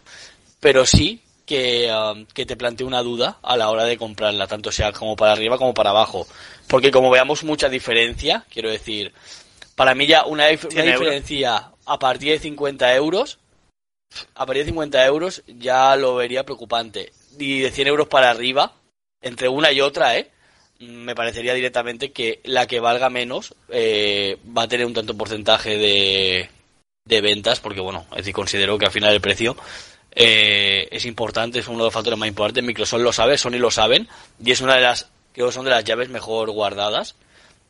[0.59, 4.71] Pero sí que, um, que te plantee una duda a la hora de comprarla, tanto
[4.71, 6.27] sea como para arriba como para abajo.
[6.69, 9.13] Porque como veamos mucha diferencia, quiero decir,
[9.75, 11.01] para mí ya una, una 100 euros.
[11.01, 13.39] diferencia a partir de 50 euros,
[14.35, 17.13] a partir de 50 euros ya lo vería preocupante.
[17.39, 18.75] Y de 100 euros para arriba,
[19.21, 20.31] entre una y otra, ¿eh?
[20.81, 25.77] me parecería directamente que la que valga menos eh, va a tener un tanto porcentaje
[25.77, 26.49] de,
[27.05, 29.57] de ventas, porque bueno, es decir, considero que al final el precio
[30.13, 32.65] eh, es importante, es uno de los factores más importantes.
[32.65, 34.09] Microsoft lo sabe, Sony lo saben,
[34.43, 37.15] y es una de las, creo son de las llaves mejor guardadas.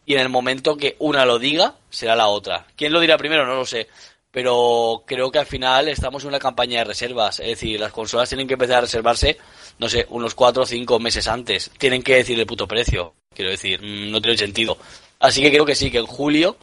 [0.06, 2.66] Y en el momento que una lo diga, será la otra.
[2.74, 3.46] ¿Quién lo dirá primero?
[3.46, 3.88] No lo sé.
[4.31, 7.40] Pero creo que al final estamos en una campaña de reservas.
[7.40, 9.39] Es decir, las consolas tienen que empezar a reservarse,
[9.78, 11.70] no sé, unos cuatro o cinco meses antes.
[11.78, 13.15] Tienen que decir el puto precio.
[13.35, 14.78] Quiero decir, mm, no tiene sentido.
[15.19, 16.57] Así que creo que sí, que en julio,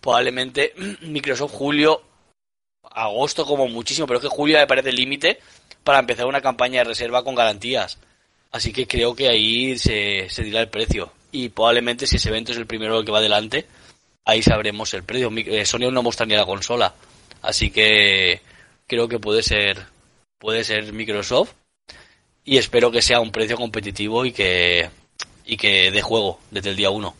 [0.00, 2.02] probablemente Microsoft julio,
[2.90, 5.38] agosto como muchísimo, pero es que julio me parece el límite
[5.84, 7.98] para empezar una campaña de reserva con garantías.
[8.50, 11.12] Así que creo que ahí se, se dirá el precio.
[11.30, 13.66] Y probablemente si ese evento es el primero que va adelante,
[14.24, 15.30] ahí sabremos el precio.
[15.34, 16.94] Eh, Sony no mostraría la consola.
[17.42, 18.40] Así que
[18.86, 19.86] creo que puede ser,
[20.38, 21.52] puede ser Microsoft.
[22.44, 24.90] Y espero que sea un precio competitivo y que,
[25.44, 27.14] y que dé juego desde el día 1.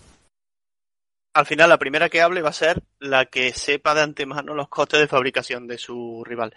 [1.35, 4.69] Al final, la primera que hable va a ser la que sepa de antemano los
[4.69, 6.55] costes de fabricación de su rival.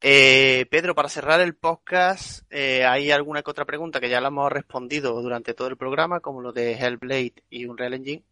[0.00, 4.28] Eh, Pedro, para cerrar el podcast, eh, ¿hay alguna que otra pregunta que ya la
[4.28, 8.24] hemos respondido durante todo el programa, como lo de Hellblade y Unreal Engine?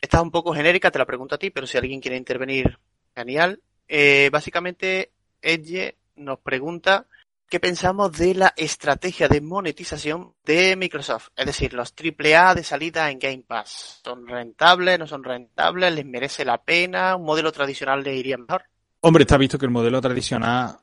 [0.00, 2.78] Esta es un poco genérica, te la pregunto a ti, pero si alguien quiere intervenir,
[3.14, 3.60] genial.
[3.88, 5.10] Eh, básicamente,
[5.42, 7.06] Edge nos pregunta
[7.48, 11.28] qué pensamos de la estrategia de monetización de Microsoft.
[11.36, 14.00] Es decir, los AAA de salida en Game Pass.
[14.04, 14.98] ¿Son rentables?
[14.98, 15.94] ¿No son rentables?
[15.94, 17.16] ¿Les merece la pena?
[17.16, 18.64] ¿Un modelo tradicional les iría mejor?
[19.00, 20.78] Hombre, está visto que el modelo tradicional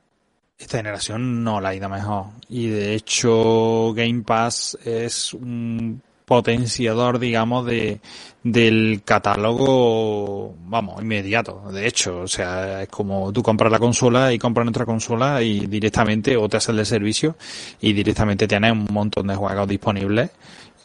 [0.58, 2.26] esta generación no la ha ido mejor.
[2.48, 6.00] Y de hecho, Game Pass es un
[6.32, 8.00] potenciador, digamos, de
[8.42, 11.70] del catálogo, vamos, inmediato.
[11.70, 15.66] De hecho, o sea, es como tú compras la consola y compras otra consola y
[15.66, 17.36] directamente o te haces el servicio
[17.82, 20.30] y directamente tienes un montón de juegos disponibles.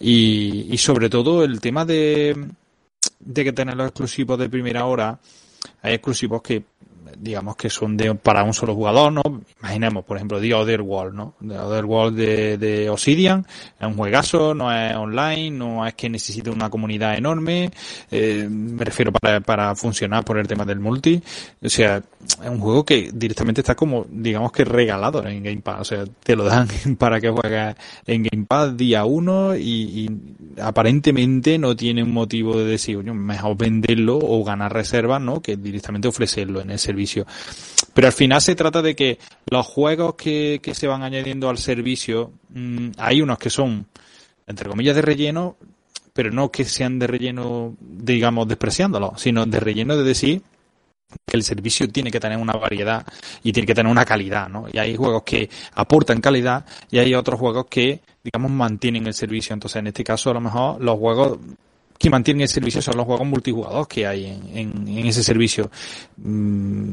[0.02, 2.36] Y, y sobre todo el tema de,
[3.20, 5.18] de que tener los exclusivos de primera hora,
[5.82, 6.62] hay exclusivos que
[7.18, 9.22] digamos que son de para un solo jugador, ¿no?
[9.60, 11.36] Imaginemos, por ejemplo, The Other World, ¿no?
[11.46, 13.46] The Other World de, de Obsidian,
[13.80, 17.72] es un juegazo, no es online, no es que necesite una comunidad enorme,
[18.12, 21.22] eh, me refiero para, para funcionar por el tema del multi,
[21.62, 25.82] o sea, es un juego que directamente está como, digamos que regalado en Game Pass,
[25.82, 26.68] o sea, te lo dan
[26.98, 27.76] para que juegues
[28.06, 30.10] en Game Pass día uno y, y
[30.62, 35.42] aparentemente no tiene un motivo de decir, "Oye, mejor venderlo o ganar reservas, ¿no?
[35.42, 36.80] Que directamente ofrecerlo en el
[37.94, 39.20] Pero al final se trata de que
[39.50, 43.88] los juegos que, que se van añadiendo al servicio, mm, hay unos que son,
[44.46, 45.58] entre comillas, de relleno,
[46.14, 50.42] pero no que sean de relleno, digamos, despreciándolo, sino de relleno de decir
[51.26, 53.06] que el servicio tiene que tener una variedad
[53.44, 54.66] y tiene que tener una calidad, ¿no?
[54.72, 59.54] Y hay juegos que aportan calidad y hay otros juegos que, digamos, mantienen el servicio.
[59.54, 61.40] Entonces, en este caso, a lo mejor los juegos
[61.98, 65.70] que mantienen el servicio son los juegos multijugador que hay en, ese servicio.
[66.18, 66.92] Mm,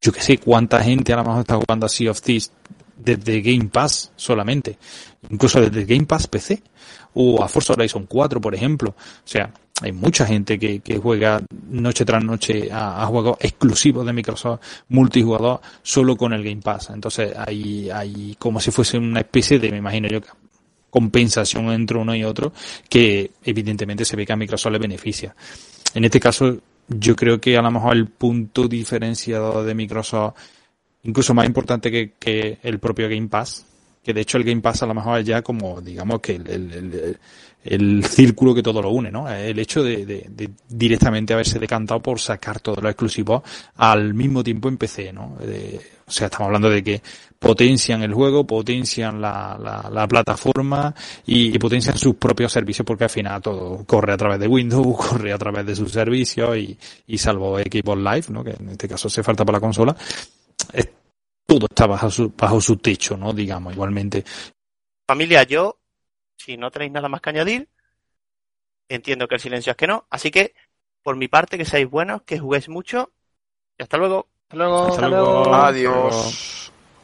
[0.00, 2.52] yo que sé cuánta gente a lo mejor está jugando a Sea of Thieves
[2.96, 4.78] desde Game Pass solamente,
[5.30, 6.62] incluso desde Game Pass PC
[7.14, 8.90] o a Forza Horizon 4, por ejemplo.
[8.90, 9.52] O sea,
[9.82, 15.60] hay mucha gente que, juega noche tras noche a, a juegos exclusivos de Microsoft multijugador
[15.82, 16.90] solo con el Game Pass.
[16.90, 20.20] Entonces hay, hay como si fuese una especie de, me imagino yo,
[20.90, 22.52] compensación entre uno y otro
[22.88, 25.34] que evidentemente se ve que a Microsoft le beneficia.
[25.94, 26.58] En este caso,
[26.88, 30.34] yo creo que a lo mejor el punto diferenciador de Microsoft,
[31.02, 33.66] incluso más importante que, que el propio Game Pass,
[34.06, 37.18] que de hecho el Game Pass a lo mejor es ya como, digamos, que el,
[37.68, 39.28] el círculo que todo lo une, ¿no?
[39.28, 43.42] El hecho de, de, de, directamente haberse decantado por sacar todos los exclusivos
[43.76, 45.36] al mismo tiempo en PC, ¿no?
[45.40, 47.02] De, o sea, estamos hablando de que
[47.38, 50.94] potencian el juego, potencian la, la, la plataforma
[51.26, 55.32] y, potencian sus propios servicios porque al final todo corre a través de Windows, corre
[55.32, 58.44] a través de sus servicios y, y salvo Xbox Live, ¿no?
[58.44, 59.96] Que en este caso se falta para la consola,
[61.46, 63.32] todo está bajo su, bajo su techo, ¿no?
[63.32, 64.24] Digamos, igualmente.
[65.06, 65.78] Familia, yo,
[66.36, 67.68] si no tenéis nada más que añadir,
[68.88, 70.54] entiendo que el silencio es que no, así que
[71.02, 73.12] por mi parte que seáis buenos, que juguéis mucho
[73.78, 74.28] y hasta luego.
[74.48, 74.86] Hasta luego.
[74.86, 75.54] Hasta luego.
[75.54, 76.72] Adiós.